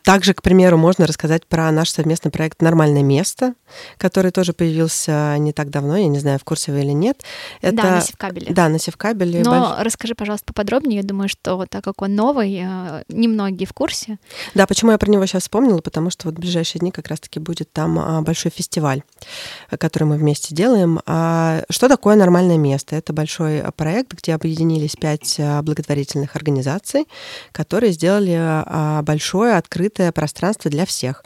Также, 0.03 0.33
к 0.33 0.41
примеру, 0.41 0.77
можно 0.77 1.07
рассказать 1.07 1.45
про 1.45 1.71
наш 1.71 1.89
совместный 1.89 2.31
проект 2.31 2.61
«Нормальное 2.61 3.03
место», 3.03 3.53
который 3.97 4.31
тоже 4.31 4.53
появился 4.53 5.37
не 5.37 5.53
так 5.53 5.69
давно, 5.69 5.97
я 5.97 6.07
не 6.07 6.19
знаю, 6.19 6.39
в 6.39 6.43
курсе 6.43 6.71
вы 6.71 6.81
или 6.81 6.91
нет. 6.91 7.23
Это... 7.61 7.75
Да, 7.75 7.91
на 7.95 8.01
Севкабеле. 8.01 8.53
Да, 8.53 8.69
на 8.69 8.79
Севкабеле. 8.79 9.43
Но 9.43 9.77
расскажи, 9.79 10.15
пожалуйста, 10.17 10.47
поподробнее. 10.47 10.97
Я 10.97 11.03
думаю, 11.03 11.29
что 11.29 11.65
так 11.69 11.83
как 11.83 12.01
он 12.01 12.15
новый, 12.15 12.59
э, 12.61 13.03
немногие 13.07 13.67
в 13.67 13.73
курсе. 13.73 14.17
Да, 14.55 14.67
почему 14.67 14.91
я 14.91 14.97
про 14.97 15.09
него 15.09 15.25
сейчас 15.25 15.43
вспомнила? 15.43 15.79
Потому 15.79 16.09
что 16.09 16.27
вот 16.27 16.37
в 16.37 16.39
ближайшие 16.39 16.79
дни 16.79 16.91
как 16.91 17.07
раз-таки 17.07 17.39
будет 17.39 17.71
там 17.71 17.99
а, 17.99 18.21
большой 18.21 18.51
фестиваль, 18.51 19.03
который 19.69 20.05
мы 20.05 20.17
вместе 20.17 20.55
делаем. 20.55 20.99
А 21.05 21.63
что 21.69 21.87
такое 21.87 22.15
нормальное 22.15 22.57
место? 22.57 22.95
Это 22.95 23.13
большой 23.13 23.63
проект, 23.75 24.13
где 24.13 24.33
объединились 24.33 24.95
пять 24.95 25.35
а, 25.39 25.61
благотворительных 25.61 26.35
организаций, 26.35 27.05
которые 27.51 27.91
сделали 27.91 28.35
а, 28.37 29.01
большое 29.03 29.55
открытое 29.55 30.11
пространство 30.11 30.71
для 30.71 30.85
всех. 30.85 31.23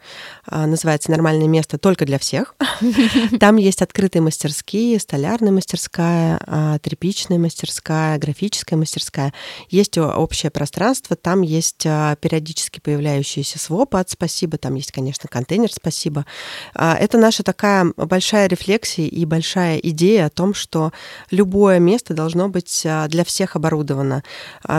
Называется 0.50 1.12
«Нормальное 1.12 1.48
место 1.48 1.78
только 1.78 2.06
для 2.06 2.20
всех». 2.20 2.56
Там 3.40 3.56
есть 3.56 3.82
открытые 3.82 4.22
мастерские, 4.22 5.00
столярная 5.00 5.52
мастерская, 5.52 6.80
тряпичная 6.82 7.40
мастерская, 7.40 8.18
графическая 8.18 8.78
мастерская. 8.82 9.34
Есть 9.70 9.98
общее 9.98 10.50
пространство, 10.50 11.16
там 11.16 11.42
есть 11.42 11.86
а, 11.86 12.16
периодически 12.16 12.80
появляющиеся 12.80 13.60
свопы 13.60 13.98
от 14.00 14.10
«Спасибо», 14.10 14.58
там 14.58 14.76
есть, 14.76 14.92
конечно, 14.92 15.30
контейнер 15.30 15.72
«Спасибо». 15.72 16.26
А, 16.74 16.96
это 16.96 17.18
наша 17.18 17.44
такая 17.44 17.94
большая 17.96 18.48
рефлексия 18.48 19.08
и 19.08 19.26
большая 19.26 19.78
идея 19.78 20.26
о 20.26 20.30
том, 20.30 20.54
что 20.54 20.92
любое 21.30 21.80
место 21.80 22.14
должно 22.14 22.50
быть 22.50 22.84
а, 22.86 23.08
для 23.08 23.24
всех 23.24 23.56
оборудовано, 23.56 24.24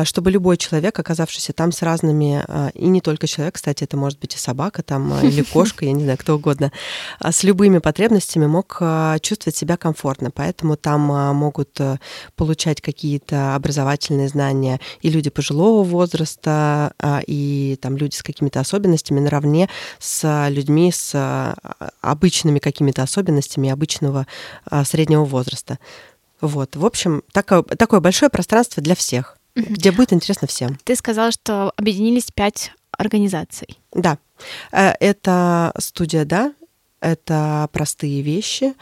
чтобы 0.05 0.31
любой 0.31 0.57
человек, 0.57 0.99
оказавшийся 0.99 1.53
там 1.53 1.73
с 1.73 1.83
разными, 1.83 2.45
и 2.75 2.87
не 2.87 3.01
только 3.01 3.27
человек, 3.27 3.55
кстати, 3.55 3.85
это 3.85 3.97
может 3.97 4.19
быть 4.19 4.35
и 4.35 4.39
собака 4.39 4.83
там, 4.83 5.19
или 5.21 5.43
кошка, 5.53 5.85
я 5.85 5.93
не 5.93 6.03
знаю, 6.03 6.19
кто 6.19 6.37
угодно, 6.37 6.73
с 7.23 7.43
любыми 7.43 7.79
потребностями 7.79 8.47
мог 8.47 8.81
чувствовать 9.21 9.57
себя 9.57 9.77
комфортно. 9.77 10.31
Поэтому 10.31 10.77
там 10.77 11.01
могут 11.01 11.79
получать 12.37 12.81
какие-то 12.81 13.55
образовательные 13.55 13.92
знания 14.29 14.81
и 15.01 15.11
люди 15.11 15.31
пожилого 15.31 15.83
возраста, 15.85 16.93
а, 16.99 17.21
и 17.27 17.79
там 17.81 17.97
люди 17.97 18.15
с 18.15 18.23
какими-то 18.23 18.61
особенностями 18.61 19.21
наравне 19.21 19.69
с 19.99 20.49
людьми 20.49 20.93
с 20.93 21.13
а, 21.15 21.55
обычными 22.01 22.59
какими-то 22.59 23.03
особенностями 23.03 23.71
обычного 23.71 24.27
а, 24.65 24.85
среднего 24.85 25.25
возраста. 25.25 25.79
Вот, 26.41 26.77
в 26.77 26.85
общем, 26.85 27.23
такое, 27.33 27.63
такое 27.63 28.01
большое 28.01 28.29
пространство 28.29 28.83
для 28.83 28.95
всех, 28.95 29.39
где 29.55 29.93
будет 29.93 30.13
интересно 30.13 30.49
всем. 30.49 30.79
Ты 30.85 30.97
сказала, 30.97 31.31
что 31.31 31.73
объединились 31.77 32.27
пять 32.35 32.73
организаций. 32.99 33.79
Да, 33.93 34.19
э, 34.73 34.93
это 34.99 35.73
студия, 35.79 36.25
да, 36.25 36.53
это 37.01 37.69
простые 37.73 38.23
вещи, 38.23 38.75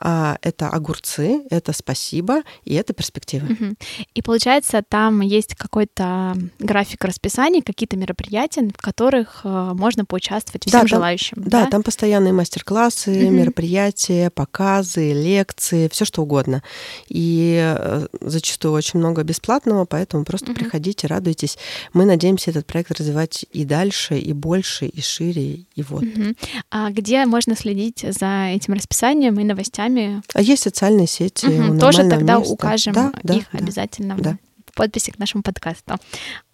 а, 0.00 0.38
это 0.42 0.68
огурцы, 0.68 1.42
это 1.50 1.72
спасибо 1.72 2.42
и 2.64 2.74
это 2.74 2.92
перспективы. 2.92 3.52
Угу. 3.52 3.74
И 4.14 4.22
получается, 4.22 4.82
там 4.88 5.20
есть 5.20 5.56
какой-то 5.56 6.36
график 6.60 7.04
расписания, 7.04 7.62
какие-то 7.62 7.96
мероприятия, 7.96 8.62
в 8.68 8.80
которых 8.80 9.40
э, 9.42 9.72
можно 9.74 10.04
поучаствовать 10.04 10.64
всем 10.66 10.72
да, 10.72 10.78
там, 10.80 10.88
желающим. 10.88 11.36
Да, 11.40 11.64
да, 11.64 11.70
там 11.70 11.82
постоянные 11.82 12.32
мастер-классы, 12.32 13.10
угу. 13.10 13.32
мероприятия, 13.32 14.30
показы, 14.30 15.12
лекции, 15.12 15.88
все 15.88 16.04
что 16.04 16.22
угодно. 16.22 16.62
И 17.08 17.58
э, 17.60 18.06
зачастую 18.20 18.74
очень 18.74 19.00
много 19.00 19.24
бесплатного, 19.24 19.84
поэтому 19.84 20.24
просто 20.24 20.52
угу. 20.52 20.60
приходите, 20.60 21.08
радуйтесь. 21.08 21.58
Мы 21.92 22.04
надеемся 22.04 22.52
этот 22.52 22.66
проект 22.66 22.92
развивать 22.92 23.46
и 23.52 23.64
дальше, 23.64 24.16
и 24.16 24.32
больше, 24.32 24.86
и 24.86 25.00
шире, 25.00 25.64
и 25.74 25.82
вот. 25.82 26.04
Угу. 26.04 26.34
А 26.70 26.90
где 26.90 27.26
можно 27.26 27.56
следить 27.56 28.04
за 28.08 28.50
этим 28.54 28.74
расписанием 28.74 29.40
и 29.40 29.44
новостями? 29.44 29.87
Сами. 29.88 30.22
А 30.34 30.42
есть 30.42 30.62
социальные 30.62 31.06
сети. 31.06 31.46
Угу, 31.46 31.78
тоже 31.78 32.08
тогда 32.08 32.38
места. 32.38 32.52
укажем 32.52 32.92
да, 32.92 33.12
да, 33.22 33.34
их 33.34 33.46
да, 33.52 33.58
обязательно 33.58 34.16
да. 34.16 34.38
в 34.66 34.74
подписи 34.74 35.10
к 35.10 35.18
нашему 35.18 35.42
подкасту. 35.42 35.96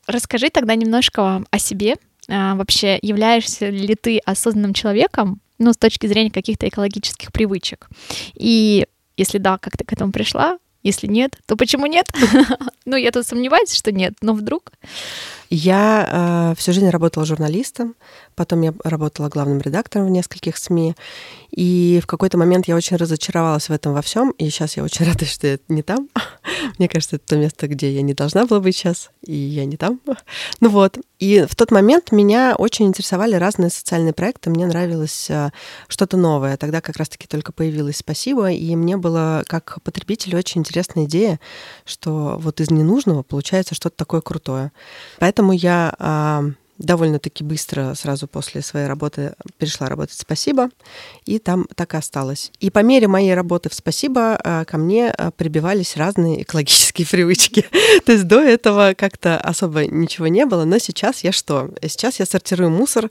Расскажи 0.06 0.50
тогда 0.50 0.74
немножко 0.74 1.42
о 1.50 1.58
себе. 1.58 1.96
А, 2.28 2.54
вообще, 2.54 2.98
являешься 3.02 3.68
ли 3.68 3.94
ты 3.94 4.18
осознанным 4.18 4.74
человеком, 4.74 5.40
ну, 5.58 5.72
с 5.72 5.76
точки 5.76 6.06
зрения 6.06 6.30
каких-то 6.30 6.68
экологических 6.68 7.32
привычек? 7.32 7.88
И 8.34 8.86
если 9.16 9.38
да, 9.38 9.58
как 9.58 9.76
ты 9.76 9.84
к 9.84 9.92
этому 9.92 10.12
пришла? 10.12 10.58
Если 10.82 11.06
нет, 11.06 11.38
то 11.46 11.56
почему 11.56 11.86
нет? 11.86 12.06
ну, 12.84 12.96
я 12.96 13.10
тут 13.10 13.26
сомневаюсь, 13.26 13.72
что 13.72 13.90
нет, 13.90 14.14
но 14.20 14.34
вдруг. 14.34 14.72
Я 15.56 16.50
э, 16.50 16.58
всю 16.58 16.72
жизнь 16.72 16.90
работала 16.90 17.24
журналистом, 17.24 17.94
потом 18.34 18.62
я 18.62 18.74
работала 18.82 19.28
главным 19.28 19.60
редактором 19.60 20.08
в 20.08 20.10
нескольких 20.10 20.56
СМИ, 20.56 20.96
и 21.52 22.00
в 22.02 22.08
какой-то 22.08 22.36
момент 22.36 22.66
я 22.66 22.74
очень 22.74 22.96
разочаровалась 22.96 23.68
в 23.68 23.72
этом 23.72 23.92
во 23.92 24.02
всем, 24.02 24.32
и 24.32 24.50
сейчас 24.50 24.76
я 24.76 24.82
очень 24.82 25.06
рада, 25.06 25.24
что 25.24 25.46
я 25.46 25.58
не 25.68 25.82
там. 25.82 26.08
Мне 26.78 26.88
кажется, 26.88 27.16
это 27.16 27.26
то 27.26 27.36
место, 27.36 27.68
где 27.68 27.92
я 27.92 28.02
не 28.02 28.14
должна 28.14 28.46
была 28.46 28.58
быть 28.58 28.74
сейчас, 28.74 29.10
и 29.24 29.32
я 29.32 29.64
не 29.64 29.76
там. 29.76 30.00
Ну 30.60 30.70
вот. 30.70 30.98
И 31.20 31.46
в 31.48 31.54
тот 31.54 31.70
момент 31.70 32.10
меня 32.10 32.54
очень 32.58 32.86
интересовали 32.86 33.36
разные 33.36 33.70
социальные 33.70 34.12
проекты, 34.12 34.50
мне 34.50 34.66
нравилось 34.66 35.30
э, 35.30 35.50
что-то 35.88 36.16
новое. 36.16 36.56
Тогда 36.56 36.80
как 36.80 36.96
раз-таки 36.96 37.26
только 37.28 37.52
появилось 37.52 37.98
«Спасибо», 37.98 38.50
и 38.50 38.74
мне 38.74 38.96
было 38.96 39.44
как 39.46 39.78
потребителю 39.82 40.38
очень 40.38 40.62
интересная 40.62 41.04
идея, 41.04 41.38
что 41.84 42.36
вот 42.38 42.60
из 42.60 42.70
ненужного 42.70 43.22
получается 43.22 43.74
что-то 43.74 43.96
такое 43.96 44.20
крутое. 44.20 44.72
Поэтому 45.18 45.43
я 45.52 45.94
а, 45.98 46.44
довольно-таки 46.78 47.44
быстро 47.44 47.94
сразу 47.94 48.26
после 48.26 48.62
своей 48.62 48.86
работы 48.86 49.34
перешла 49.58 49.88
работать 49.88 50.18
«Спасибо», 50.18 50.70
и 51.24 51.38
там 51.38 51.66
так 51.74 51.94
и 51.94 51.96
осталось. 51.96 52.50
И 52.60 52.70
по 52.70 52.80
мере 52.80 53.08
моей 53.08 53.34
работы 53.34 53.68
в 53.68 53.74
«Спасибо» 53.74 54.38
а, 54.42 54.64
ко 54.64 54.78
мне 54.78 55.10
а, 55.10 55.30
прибивались 55.30 55.96
разные 55.96 56.42
экологические 56.42 57.06
привычки. 57.10 57.66
То 58.04 58.12
есть 58.12 58.26
до 58.26 58.40
этого 58.40 58.94
как-то 58.96 59.38
особо 59.38 59.86
ничего 59.86 60.26
не 60.26 60.46
было, 60.46 60.64
но 60.64 60.78
сейчас 60.78 61.24
я 61.24 61.32
что? 61.32 61.70
Сейчас 61.82 62.18
я 62.20 62.26
сортирую 62.26 62.70
мусор 62.70 63.10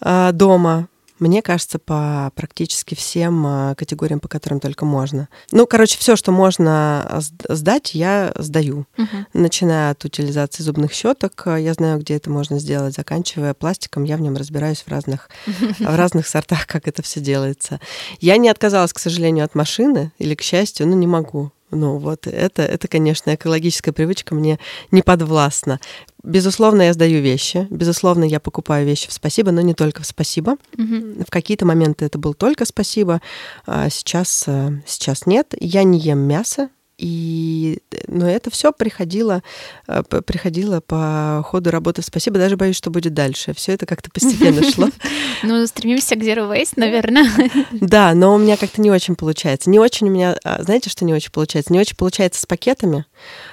дома, 0.00 0.88
мне 1.20 1.42
кажется, 1.42 1.78
по 1.78 2.32
практически 2.34 2.94
всем 2.94 3.46
а, 3.46 3.74
категориям, 3.74 4.20
по 4.20 4.28
которым 4.28 4.58
только 4.58 4.84
можно. 4.84 5.28
Ну, 5.52 5.66
короче, 5.66 5.98
все, 5.98 6.16
что 6.16 6.32
можно 6.32 7.20
сдать, 7.48 7.94
я 7.94 8.32
сдаю. 8.36 8.86
Угу. 8.96 9.26
Начиная 9.34 9.92
от 9.92 10.04
утилизации 10.04 10.62
зубных 10.62 10.92
щеток, 10.92 11.42
а, 11.46 11.56
я 11.56 11.74
знаю, 11.74 12.00
где 12.00 12.16
это 12.16 12.30
можно 12.30 12.58
сделать, 12.58 12.94
заканчивая 12.94 13.54
пластиком, 13.54 14.04
я 14.04 14.16
в 14.16 14.20
нем 14.20 14.36
разбираюсь 14.36 14.82
в 14.82 14.88
разных, 14.88 15.28
в 15.46 15.96
разных 15.96 16.26
сортах, 16.26 16.66
как 16.66 16.88
это 16.88 17.02
все 17.02 17.20
делается. 17.20 17.80
Я 18.20 18.36
не 18.38 18.48
отказалась, 18.48 18.92
к 18.92 18.98
сожалению, 18.98 19.44
от 19.44 19.54
машины, 19.54 20.12
или, 20.18 20.34
к 20.34 20.42
счастью, 20.42 20.88
ну, 20.88 20.96
не 20.96 21.06
могу. 21.06 21.52
Ну 21.70 21.98
вот 21.98 22.26
это, 22.26 22.62
это, 22.62 22.88
конечно, 22.88 23.34
экологическая 23.34 23.92
привычка 23.92 24.34
мне 24.34 24.58
не 24.90 25.02
подвластна. 25.02 25.80
Безусловно, 26.22 26.82
я 26.82 26.92
сдаю 26.92 27.22
вещи. 27.22 27.66
Безусловно, 27.70 28.24
я 28.24 28.40
покупаю 28.40 28.86
вещи 28.86 29.08
в 29.08 29.12
спасибо, 29.12 29.52
но 29.52 29.60
не 29.60 29.74
только 29.74 30.02
в 30.02 30.06
спасибо. 30.06 30.56
Угу. 30.76 31.24
В 31.26 31.30
какие-то 31.30 31.64
моменты 31.64 32.04
это 32.04 32.18
было 32.18 32.34
только 32.34 32.64
спасибо, 32.64 33.20
а 33.66 33.88
сейчас, 33.88 34.44
э, 34.46 34.80
сейчас 34.86 35.26
нет. 35.26 35.54
Я 35.58 35.82
не 35.82 35.98
ем 35.98 36.18
мясо, 36.18 36.68
и, 37.00 37.78
но 38.08 38.28
это 38.28 38.50
все 38.50 38.72
приходило, 38.72 39.42
э, 39.88 40.02
приходило 40.02 40.80
по 40.80 41.42
ходу 41.46 41.70
работы. 41.70 42.02
Спасибо, 42.02 42.38
даже 42.38 42.58
боюсь, 42.58 42.76
что 42.76 42.90
будет 42.90 43.14
дальше. 43.14 43.54
Все 43.54 43.72
это 43.72 43.86
как-то 43.86 44.10
постепенно 44.10 44.62
шло. 44.70 44.88
Ну, 45.42 45.66
стремимся 45.66 46.16
к 46.16 46.18
Zero 46.18 46.50
Waste, 46.52 46.74
наверное. 46.76 47.26
Да, 47.72 48.12
но 48.12 48.34
у 48.34 48.38
меня 48.38 48.58
как-то 48.58 48.82
не 48.82 48.90
очень 48.90 49.16
получается. 49.16 49.70
Не 49.70 49.78
очень 49.78 50.08
у 50.08 50.10
меня, 50.10 50.36
а, 50.44 50.62
знаете, 50.62 50.90
что 50.90 51.06
не 51.06 51.14
очень 51.14 51.30
получается? 51.32 51.72
Не 51.72 51.80
очень 51.80 51.96
получается 51.96 52.42
с 52.42 52.46
пакетами. 52.46 53.06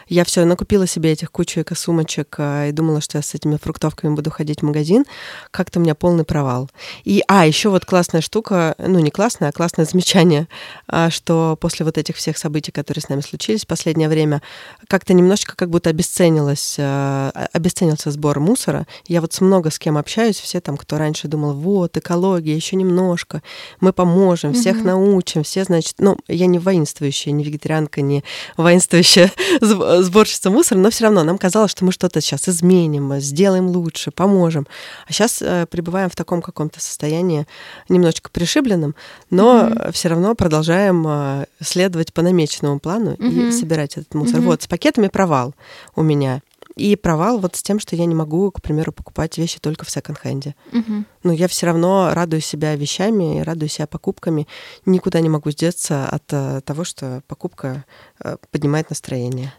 Я 0.07 0.23
все 0.23 0.45
накупила 0.45 0.87
себе 0.87 1.11
этих 1.11 1.31
кучу 1.31 1.61
эко-сумочек 1.61 2.35
а, 2.37 2.67
и 2.67 2.71
думала, 2.71 3.01
что 3.01 3.17
я 3.17 3.21
с 3.21 3.33
этими 3.33 3.57
фруктовками 3.57 4.13
буду 4.15 4.31
ходить 4.31 4.61
в 4.61 4.65
магазин. 4.65 5.05
Как-то 5.51 5.79
у 5.79 5.81
меня 5.81 5.95
полный 5.95 6.23
провал. 6.23 6.69
И, 7.03 7.23
а, 7.27 7.45
еще 7.45 7.69
вот 7.69 7.85
классная 7.85 8.21
штука, 8.21 8.75
ну, 8.77 8.99
не 8.99 9.11
классная, 9.11 9.49
а 9.49 9.51
классное 9.51 9.85
замечание, 9.91 10.47
а, 10.87 11.09
что 11.09 11.57
после 11.59 11.85
вот 11.85 11.97
этих 11.97 12.15
всех 12.15 12.37
событий, 12.37 12.71
которые 12.71 13.01
с 13.01 13.09
нами 13.09 13.21
случились 13.21 13.63
в 13.63 13.67
последнее 13.67 14.09
время, 14.09 14.41
как-то 14.87 15.13
немножечко 15.13 15.55
как 15.55 15.69
будто 15.69 15.89
обесценилось, 15.89 16.77
а, 16.79 17.31
обесценился 17.53 18.11
сбор 18.11 18.39
мусора. 18.39 18.87
Я 19.07 19.21
вот 19.21 19.33
с 19.33 19.41
много 19.41 19.71
с 19.71 19.79
кем 19.79 19.97
общаюсь, 19.97 20.39
все 20.39 20.61
там, 20.61 20.77
кто 20.77 20.97
раньше 20.97 21.27
думал, 21.27 21.53
вот, 21.53 21.97
экология, 21.97 22.55
еще 22.55 22.75
немножко, 22.75 23.41
мы 23.79 23.93
поможем, 23.93 24.53
всех 24.53 24.77
mm-hmm. 24.77 24.85
научим, 24.85 25.43
все, 25.43 25.63
значит, 25.63 25.95
ну, 25.99 26.17
я 26.27 26.45
не 26.45 26.59
воинствующая, 26.59 27.31
не 27.33 27.43
вегетарианка, 27.43 28.01
не 28.01 28.23
воинствующая 28.55 29.31
сборщица 29.61 30.49
мусора, 30.49 30.79
но 30.79 30.89
все 30.89 31.05
равно 31.05 31.23
нам 31.23 31.37
казалось, 31.37 31.71
что 31.71 31.85
мы 31.85 31.91
что-то 31.91 32.21
сейчас 32.21 32.47
изменим, 32.49 33.19
сделаем 33.19 33.67
лучше, 33.67 34.11
поможем. 34.11 34.67
А 35.07 35.13
сейчас 35.13 35.41
э, 35.41 35.65
пребываем 35.69 36.09
в 36.09 36.15
таком 36.15 36.41
каком-то 36.41 36.79
состоянии 36.79 37.47
немножечко 37.89 38.29
пришибленном, 38.29 38.95
но 39.29 39.61
mm-hmm. 39.61 39.91
все 39.91 40.09
равно 40.09 40.35
продолжаем 40.35 41.05
э, 41.07 41.45
следовать 41.61 42.13
по 42.13 42.21
намеченному 42.21 42.79
плану 42.79 43.13
mm-hmm. 43.13 43.49
и 43.49 43.51
собирать 43.51 43.97
этот 43.97 44.13
мусор. 44.13 44.39
Mm-hmm. 44.39 44.45
Вот, 44.45 44.61
с 44.63 44.67
пакетами 44.67 45.07
провал 45.07 45.53
у 45.95 46.03
меня. 46.03 46.41
И 46.77 46.95
провал 46.95 47.39
вот 47.39 47.55
с 47.55 47.63
тем, 47.63 47.79
что 47.79 47.95
я 47.95 48.05
не 48.05 48.15
могу, 48.15 48.51
к 48.51 48.61
примеру, 48.61 48.91
покупать 48.91 49.37
вещи 49.37 49.59
только 49.59 49.83
в 49.83 49.89
секонд-хенде. 49.89 50.55
Угу. 50.71 51.03
Но 51.23 51.33
я 51.33 51.47
все 51.47 51.65
равно 51.65 52.11
радую 52.13 52.41
себя 52.41 52.75
вещами, 52.75 53.41
радую 53.41 53.69
себя 53.69 53.87
покупками. 53.87 54.47
Никуда 54.85 55.19
не 55.19 55.29
могу 55.29 55.51
сдеться 55.51 56.07
от 56.07 56.31
э, 56.31 56.61
того, 56.61 56.83
что 56.83 57.23
покупка 57.27 57.85
э, 58.23 58.37
поднимает 58.51 58.89
настроение. 58.89 59.53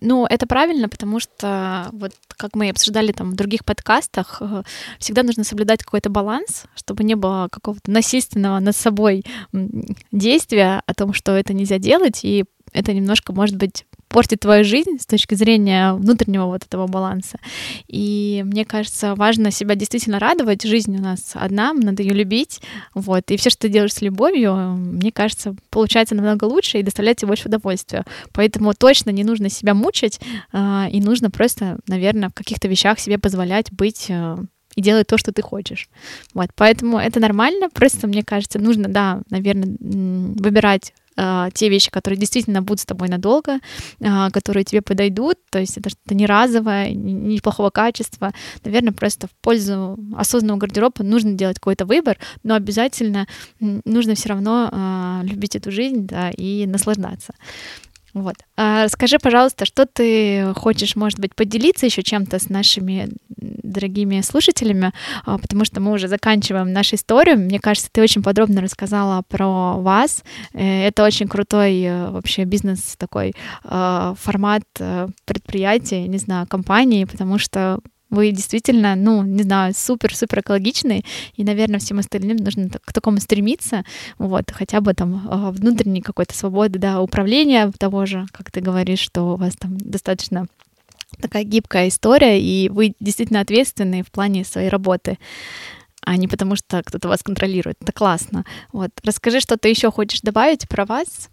Ну, 0.00 0.26
это 0.26 0.46
правильно, 0.46 0.88
потому 0.88 1.20
что, 1.20 1.88
вот 1.92 2.12
как 2.28 2.54
мы 2.54 2.70
обсуждали 2.70 3.12
там 3.12 3.30
в 3.30 3.34
других 3.34 3.64
подкастах, 3.64 4.38
э, 4.40 4.62
всегда 4.98 5.22
нужно 5.22 5.44
соблюдать 5.44 5.82
какой-то 5.82 6.10
баланс, 6.10 6.64
чтобы 6.74 7.04
не 7.04 7.14
было 7.14 7.48
какого-то 7.50 7.90
насильственного 7.90 8.60
над 8.60 8.76
собой 8.76 9.24
действия 10.12 10.82
о 10.86 10.94
том, 10.94 11.12
что 11.12 11.32
это 11.32 11.54
нельзя 11.54 11.78
делать, 11.78 12.20
и 12.24 12.44
это 12.72 12.92
немножко, 12.92 13.32
может 13.32 13.56
быть, 13.56 13.86
портит 14.10 14.40
твою 14.40 14.64
жизнь 14.64 14.98
с 15.00 15.06
точки 15.06 15.34
зрения 15.34 15.94
внутреннего 15.94 16.46
вот 16.46 16.64
этого 16.64 16.88
баланса. 16.88 17.38
И 17.86 18.42
мне 18.44 18.64
кажется, 18.64 19.14
важно 19.14 19.52
себя 19.52 19.76
действительно 19.76 20.18
радовать. 20.18 20.62
Жизнь 20.62 20.96
у 20.96 21.00
нас 21.00 21.30
одна, 21.34 21.72
надо 21.72 22.02
ее 22.02 22.12
любить. 22.12 22.60
Вот. 22.92 23.30
И 23.30 23.36
все, 23.36 23.50
что 23.50 23.62
ты 23.62 23.68
делаешь 23.68 23.94
с 23.94 24.02
любовью, 24.02 24.54
мне 24.54 25.12
кажется, 25.12 25.54
получается 25.70 26.16
намного 26.16 26.44
лучше 26.44 26.78
и 26.78 26.82
доставляет 26.82 27.18
тебе 27.18 27.28
больше 27.28 27.46
удовольствия. 27.46 28.04
Поэтому 28.32 28.74
точно 28.74 29.10
не 29.10 29.22
нужно 29.22 29.48
себя 29.48 29.74
мучить, 29.74 30.20
а, 30.52 30.88
и 30.90 31.00
нужно 31.00 31.30
просто, 31.30 31.78
наверное, 31.86 32.30
в 32.30 32.34
каких-то 32.34 32.66
вещах 32.66 32.98
себе 32.98 33.16
позволять 33.16 33.72
быть 33.72 34.06
э, 34.08 34.36
и 34.74 34.82
делать 34.82 35.06
то, 35.06 35.18
что 35.18 35.32
ты 35.32 35.40
хочешь. 35.42 35.88
Вот, 36.34 36.50
поэтому 36.56 36.98
это 36.98 37.20
нормально, 37.20 37.68
просто, 37.70 38.08
мне 38.08 38.24
кажется, 38.24 38.58
нужно, 38.58 38.88
да, 38.88 39.22
наверное, 39.30 39.76
выбирать 39.78 40.92
а, 41.22 41.50
те 41.50 41.68
вещи, 41.68 41.90
которые 41.90 42.18
действительно 42.18 42.62
будут 42.62 42.80
с 42.80 42.86
тобой 42.86 43.08
надолго, 43.08 43.58
а, 44.02 44.30
которые 44.30 44.64
тебе 44.64 44.80
подойдут, 44.80 45.36
то 45.50 45.58
есть 45.58 45.76
это 45.76 45.90
что-то 45.90 46.14
не 46.14 46.24
разовое, 46.24 46.92
неплохого 46.94 47.68
качества. 47.68 48.32
Наверное, 48.64 48.92
просто 48.92 49.26
в 49.26 49.32
пользу 49.42 49.98
осознанного 50.16 50.60
гардероба 50.60 51.02
нужно 51.02 51.32
делать 51.32 51.58
какой-то 51.58 51.84
выбор, 51.84 52.16
но 52.42 52.54
обязательно 52.54 53.26
нужно 53.60 54.14
все 54.14 54.30
равно 54.30 54.70
а, 54.72 55.20
любить 55.24 55.56
эту 55.56 55.70
жизнь 55.70 56.06
да, 56.06 56.30
и 56.30 56.64
наслаждаться. 56.66 57.34
Вот. 58.14 58.36
А 58.56 58.88
скажи, 58.88 59.18
пожалуйста, 59.18 59.64
что 59.64 59.86
ты 59.86 60.52
хочешь, 60.54 60.96
может 60.96 61.20
быть, 61.20 61.34
поделиться 61.34 61.86
еще 61.86 62.02
чем-то 62.02 62.38
с 62.38 62.48
нашими 62.48 63.08
дорогими 63.28 64.20
слушателями, 64.20 64.92
а, 65.24 65.38
потому 65.38 65.64
что 65.64 65.80
мы 65.80 65.92
уже 65.92 66.08
заканчиваем 66.08 66.72
нашу 66.72 66.96
историю. 66.96 67.38
Мне 67.38 67.60
кажется, 67.60 67.88
ты 67.92 68.02
очень 68.02 68.22
подробно 68.22 68.60
рассказала 68.60 69.22
про 69.28 69.74
вас. 69.78 70.24
Э, 70.52 70.86
это 70.86 71.04
очень 71.04 71.28
крутой 71.28 71.82
э, 71.82 72.10
вообще 72.10 72.44
бизнес 72.44 72.96
такой 72.96 73.34
а, 73.64 74.14
формат 74.18 74.64
э, 74.78 75.08
предприятия, 75.24 76.06
не 76.08 76.18
знаю, 76.18 76.46
компании, 76.46 77.04
потому 77.04 77.38
что 77.38 77.78
Вы 78.10 78.32
действительно, 78.32 78.96
ну, 78.96 79.22
не 79.22 79.42
знаю, 79.42 79.72
супер-супер 79.74 80.40
экологичные, 80.40 81.02
и, 81.36 81.44
наверное, 81.44 81.80
всем 81.80 81.98
остальным 81.98 82.36
нужно 82.36 82.68
к 82.68 82.92
такому 82.92 83.20
стремиться, 83.20 83.84
вот, 84.18 84.50
хотя 84.50 84.80
бы 84.80 84.94
там 84.94 85.26
а, 85.30 85.50
внутренней 85.52 86.02
какой-то 86.02 86.36
свободы, 86.36 86.78
да, 86.78 87.00
управления 87.00 87.70
того 87.78 88.06
же, 88.06 88.26
как 88.32 88.50
ты 88.50 88.60
говоришь, 88.60 89.00
что 89.00 89.34
у 89.34 89.36
вас 89.36 89.54
там 89.56 89.78
достаточно 89.78 90.46
такая 91.20 91.44
гибкая 91.44 91.88
история, 91.88 92.40
и 92.40 92.68
вы 92.68 92.94
действительно 93.00 93.40
ответственны 93.40 94.02
в 94.02 94.10
плане 94.10 94.44
своей 94.44 94.68
работы 94.68 95.18
а 96.02 96.16
не 96.16 96.28
потому 96.28 96.56
что 96.56 96.82
кто-то 96.82 97.08
вас 97.08 97.22
контролирует. 97.22 97.76
Это 97.80 97.92
классно. 97.92 98.44
Вот. 98.72 98.90
Расскажи, 99.04 99.40
что 99.40 99.58
ты 99.58 99.68
еще 99.68 99.90
хочешь 99.90 100.22
добавить 100.22 100.68
про 100.68 100.86
вас? 100.86 101.28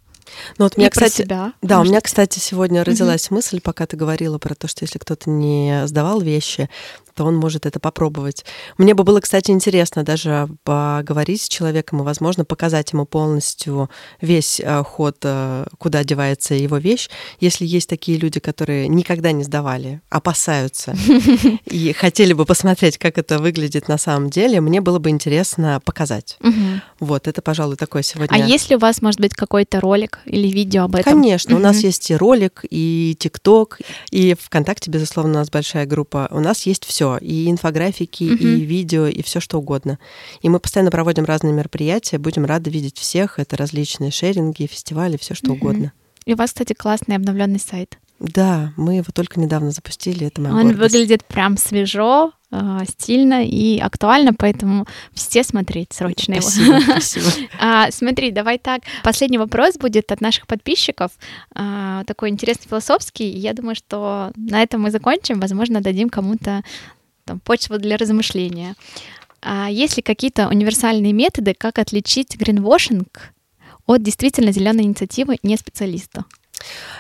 Ну 0.58 0.66
вот 0.66 0.74
у 0.78 0.80
меня, 0.80 0.90
кстати, 0.90 1.22
себя, 1.22 1.54
да, 1.62 1.80
у 1.80 1.84
меня, 1.84 2.02
кстати, 2.02 2.40
сегодня 2.40 2.84
родилась 2.84 3.28
угу. 3.28 3.36
мысль, 3.36 3.62
пока 3.62 3.86
ты 3.86 3.98
говорила 3.98 4.38
про 4.38 4.56
то, 4.56 4.68
что 4.68 4.84
если 4.84 5.00
кто-то 5.00 5.30
не 5.30 5.88
сдавал 5.88 6.22
вещи, 6.22 6.70
то 7.18 7.26
он 7.26 7.36
может 7.36 7.66
это 7.66 7.80
попробовать. 7.80 8.46
Мне 8.78 8.94
бы 8.94 9.04
было, 9.04 9.20
кстати, 9.20 9.50
интересно 9.50 10.04
даже 10.04 10.48
поговорить 10.64 11.42
с 11.42 11.50
человеком 11.50 12.00
и, 12.00 12.04
возможно, 12.04 12.46
показать 12.46 12.94
ему 12.94 13.08
полностью 13.08 13.90
весь 14.22 14.60
э, 14.60 14.84
ход, 14.84 15.18
э, 15.24 15.66
куда 15.80 16.00
одевается 16.00 16.54
его 16.54 16.78
вещь. 16.78 17.10
Если 17.40 17.66
есть 17.66 17.90
такие 17.90 18.20
люди, 18.20 18.40
которые 18.40 18.88
никогда 18.88 19.32
не 19.32 19.44
сдавали, 19.44 20.00
опасаются 20.10 20.96
и 21.66 21.92
хотели 21.98 22.34
бы 22.34 22.46
посмотреть, 22.46 23.00
как 23.00 23.18
это 23.18 23.40
выглядит 23.40 23.88
на 23.88 23.98
самом 23.98 24.30
деле, 24.30 24.62
мне 24.62 24.80
было 24.80 25.00
бы 25.00 25.10
интересно 25.10 25.82
показать. 25.84 26.38
Вот, 27.00 27.28
это, 27.28 27.42
пожалуй, 27.42 27.78
такое 27.78 28.04
сегодня. 28.04 28.36
А 28.36 28.38
если 28.38 28.76
у 28.76 28.80
вас, 28.80 29.02
может 29.02 29.20
быть, 29.20 29.34
какой-то 29.34 29.80
ролик 29.80 30.20
или 30.26 30.48
видео 30.50 30.84
об 30.84 30.96
этом? 30.96 31.14
Конечно, 31.14 31.56
у 31.56 31.60
нас 31.60 31.80
есть 31.80 32.12
и 32.12 32.16
ролик, 32.16 32.64
и 32.70 33.16
ТикТок, 33.18 33.80
и 34.12 34.36
ВКонтакте, 34.40 34.92
безусловно, 34.92 35.32
у 35.32 35.36
нас 35.38 35.50
большая 35.50 35.88
группа. 35.88 36.28
У 36.30 36.40
нас 36.40 36.68
есть 36.68 36.86
все 36.86 37.07
и 37.16 37.50
инфографики, 37.50 38.26
угу. 38.26 38.44
и 38.44 38.62
видео, 38.62 39.08
и 39.08 39.22
все 39.22 39.40
что 39.40 39.60
угодно. 39.60 40.00
И 40.42 40.50
мы 40.50 40.60
постоянно 40.60 40.92
проводим 40.92 41.26
разные 41.26 41.54
мероприятия, 41.54 42.18
будем 42.18 42.46
рады 42.46 42.70
видеть 42.70 42.98
всех. 42.98 43.40
Это 43.40 43.56
различные 43.56 44.12
шеринги, 44.12 44.66
фестивали, 44.66 45.18
все 45.18 45.34
что 45.34 45.52
угу. 45.52 45.60
угодно. 45.60 45.94
И 46.26 46.34
у 46.34 46.36
вас, 46.36 46.50
кстати, 46.50 46.74
классный 46.74 47.16
обновленный 47.16 47.60
сайт. 47.60 47.98
Да, 48.20 48.74
мы 48.78 48.96
его 48.96 49.08
только 49.14 49.40
недавно 49.40 49.72
запустили, 49.72 50.28
это 50.28 50.42
моя 50.42 50.56
Он 50.56 50.64
гордость. 50.64 50.80
выглядит 50.80 51.26
прям 51.26 51.56
свежо, 51.56 52.34
а, 52.50 52.86
стильно 52.86 53.46
и 53.46 53.78
актуально, 53.78 54.34
поэтому 54.34 54.88
все 55.14 55.44
смотреть 55.44 55.94
срочно 55.94 56.42
спасибо, 56.42 56.78
его. 56.78 56.82
Спасибо. 56.82 57.26
а, 57.60 57.92
смотри, 57.92 58.32
давай 58.32 58.58
так. 58.58 58.82
Последний 59.04 59.38
вопрос 59.38 59.76
будет 59.76 60.12
от 60.12 60.22
наших 60.22 60.48
подписчиков. 60.48 61.12
А, 61.54 62.06
такой 62.06 62.30
интересный 62.30 62.68
философский. 62.68 63.30
Я 63.30 63.54
думаю, 63.54 63.76
что 63.76 64.32
на 64.36 64.64
этом 64.64 64.82
мы 64.82 64.92
закончим. 64.92 65.40
Возможно, 65.40 65.82
дадим 65.82 66.10
кому-то 66.10 66.64
там, 67.28 67.40
почва 67.40 67.78
для 67.78 67.98
размышления. 67.98 68.76
А 69.42 69.70
есть 69.70 69.98
ли 69.98 70.04
какие-то 70.04 70.48
универсальные 70.48 71.14
методы, 71.14 71.54
как 71.54 71.78
отличить 71.78 72.36
гринвошинг 72.36 73.34
от 73.86 74.02
действительно 74.02 74.52
зеленой 74.52 74.84
инициативы 74.84 75.38
не 75.44 75.58
специалиста? 75.58 76.26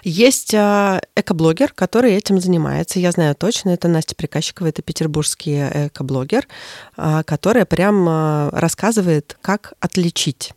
Есть 0.03 0.53
э, 0.53 1.01
экоблогер, 1.15 1.73
который 1.73 2.13
этим 2.13 2.39
занимается. 2.39 2.99
Я 2.99 3.11
знаю 3.11 3.34
точно, 3.36 3.71
это 3.71 3.88
Настя 3.88 4.15
Приказчикова, 4.15 4.67
это 4.67 4.84
петербургский 4.84 5.88
экоблогер, 5.88 6.47
э, 6.95 7.23
которая 7.25 7.65
прям 7.65 8.07
э, 8.07 8.49
рассказывает, 8.51 9.36
как 9.41 9.73
отличить 9.80 10.51
а 10.51 10.57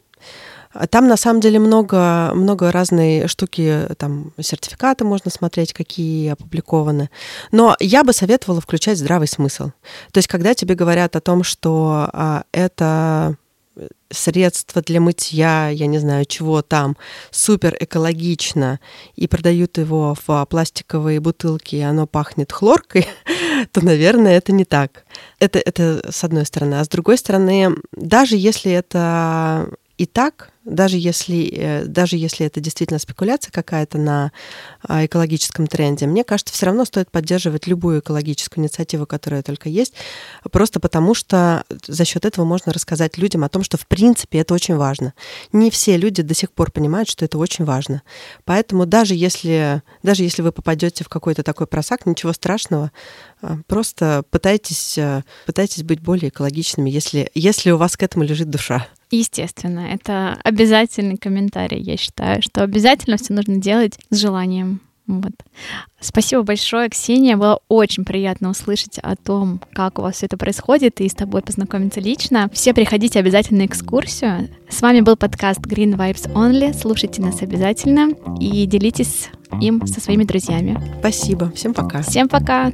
там 0.91 1.09
на 1.09 1.17
самом 1.17 1.41
деле 1.41 1.59
много, 1.59 2.31
много 2.35 2.71
разной 2.71 3.27
штуки, 3.27 3.89
там 3.99 4.33
сертификаты 4.41 5.05
можно 5.05 5.31
смотреть, 5.31 5.73
какие 5.73 6.31
опубликованы. 6.31 7.11
Но 7.51 7.77
я 7.81 8.05
бы 8.05 8.13
советовала 8.13 8.61
включать 8.61 8.99
здравый 8.99 9.27
смысл. 9.27 9.71
То 10.13 10.19
есть, 10.19 10.29
когда 10.29 10.55
тебе 10.55 10.75
говорят 10.75 11.17
о 11.17 11.21
том, 11.21 11.43
что 11.43 12.09
а, 12.13 12.45
это 12.53 13.37
средство 14.11 14.83
для 14.83 15.01
мытья, 15.01 15.69
я 15.69 15.87
не 15.87 15.99
знаю, 15.99 16.25
чего 16.25 16.63
там, 16.63 16.97
супер 17.31 17.77
экологично, 17.79 18.81
и 19.17 19.27
продают 19.27 19.79
его 19.79 20.17
в 20.27 20.47
пластиковые 20.47 21.21
бутылки, 21.21 21.77
и 21.77 21.81
оно 21.81 22.07
пахнет 22.07 22.53
хлоркой, 22.53 23.07
то, 23.73 23.85
наверное, 23.85 24.37
это 24.37 24.53
не 24.53 24.65
так. 24.65 25.05
Это, 25.39 25.59
это 25.59 26.11
с 26.11 26.25
одной 26.25 26.45
стороны. 26.47 26.75
А 26.75 26.85
с 26.85 26.89
другой 26.89 27.19
стороны, 27.19 27.71
даже 27.93 28.37
если 28.37 28.73
это 28.73 29.69
и 29.97 30.07
так, 30.07 30.51
даже 30.71 30.97
если, 30.97 31.51
э, 31.53 31.85
даже 31.85 32.17
если 32.17 32.47
это 32.47 32.61
действительно 32.61 32.99
спекуляция 32.99 33.51
какая-то 33.53 33.99
на 33.99 34.33
а, 34.83 35.05
экологическом 35.05 35.67
тренде, 35.67 36.07
мне 36.07 36.25
кажется, 36.25 36.55
все 36.55 36.67
равно 36.67 36.85
стоит 36.85 37.11
поддерживать 37.11 37.67
любую 37.67 38.01
экологическую 38.01 38.63
инициативу, 38.63 39.07
которая 39.07 39.43
только 39.43 39.69
есть, 39.69 39.95
просто 40.51 40.81
потому 40.81 41.15
что 41.15 41.65
за 41.87 42.05
счет 42.05 42.25
этого 42.25 42.45
можно 42.45 42.73
рассказать 42.73 43.19
людям 43.19 43.45
о 43.45 43.49
том, 43.49 43.63
что 43.63 43.77
в 43.77 43.87
принципе 43.87 44.39
это 44.39 44.55
очень 44.55 44.77
важно. 44.77 45.15
Не 45.53 45.71
все 45.71 45.97
люди 45.97 46.23
до 46.23 46.35
сих 46.35 46.53
пор 46.53 46.71
понимают, 46.71 47.09
что 47.09 47.25
это 47.25 47.39
очень 47.39 47.65
важно. 47.65 48.03
Поэтому 48.45 48.87
даже 48.87 49.15
если, 49.15 49.83
даже 50.03 50.23
если 50.23 50.43
вы 50.43 50.53
попадете 50.53 51.05
в 51.05 51.09
какой-то 51.09 51.43
такой 51.43 51.67
просак, 51.67 52.07
ничего 52.07 52.33
страшного, 52.33 52.93
а, 53.43 53.59
просто 53.67 54.25
пытайтесь, 54.31 54.97
э, 54.99 55.25
пытайтесь 55.47 55.83
быть 55.83 56.01
более 56.01 56.29
экологичными, 56.29 56.91
если, 56.91 57.31
если 57.35 57.71
у 57.71 57.77
вас 57.77 57.97
к 57.97 58.03
этому 58.03 58.25
лежит 58.25 58.51
душа. 58.51 58.87
Естественно, 59.11 59.81
это 59.81 60.39
обязательный 60.45 61.17
комментарий, 61.17 61.81
я 61.81 61.97
считаю, 61.97 62.43
что 62.43 62.63
обязательно 62.63 63.17
все 63.17 63.33
нужно 63.33 63.57
делать 63.57 63.99
с 64.11 64.17
желанием. 64.17 64.81
Вот. 65.11 65.33
Спасибо 65.99 66.43
большое, 66.43 66.89
Ксения. 66.89 67.37
Было 67.37 67.61
очень 67.69 68.05
приятно 68.05 68.51
услышать 68.51 68.99
о 68.99 69.17
том, 69.17 69.61
как 69.73 69.99
у 69.99 70.03
вас 70.03 70.17
все 70.17 70.27
это 70.27 70.37
происходит, 70.37 71.01
и 71.01 71.09
с 71.09 71.15
тобой 71.15 71.43
познакомиться 71.43 72.01
лично. 72.01 72.49
Все 72.53 72.73
приходите 72.73 73.19
обязательно 73.19 73.61
на 73.61 73.67
экскурсию. 73.67 74.49
С 74.69 74.81
вами 74.81 75.01
был 75.01 75.17
подкаст 75.17 75.61
Green 75.61 75.97
Vibes 75.97 76.33
Only. 76.33 76.73
Слушайте 76.79 77.21
нас 77.23 77.43
обязательно 77.43 78.11
и 78.39 78.67
делитесь 78.67 79.31
им 79.61 79.85
со 79.87 80.01
своими 80.01 80.23
друзьями. 80.23 80.81
Спасибо. 81.01 81.51
Всем 81.57 81.75
пока. 81.75 82.03
Всем 82.03 82.29
пока. 82.29 82.71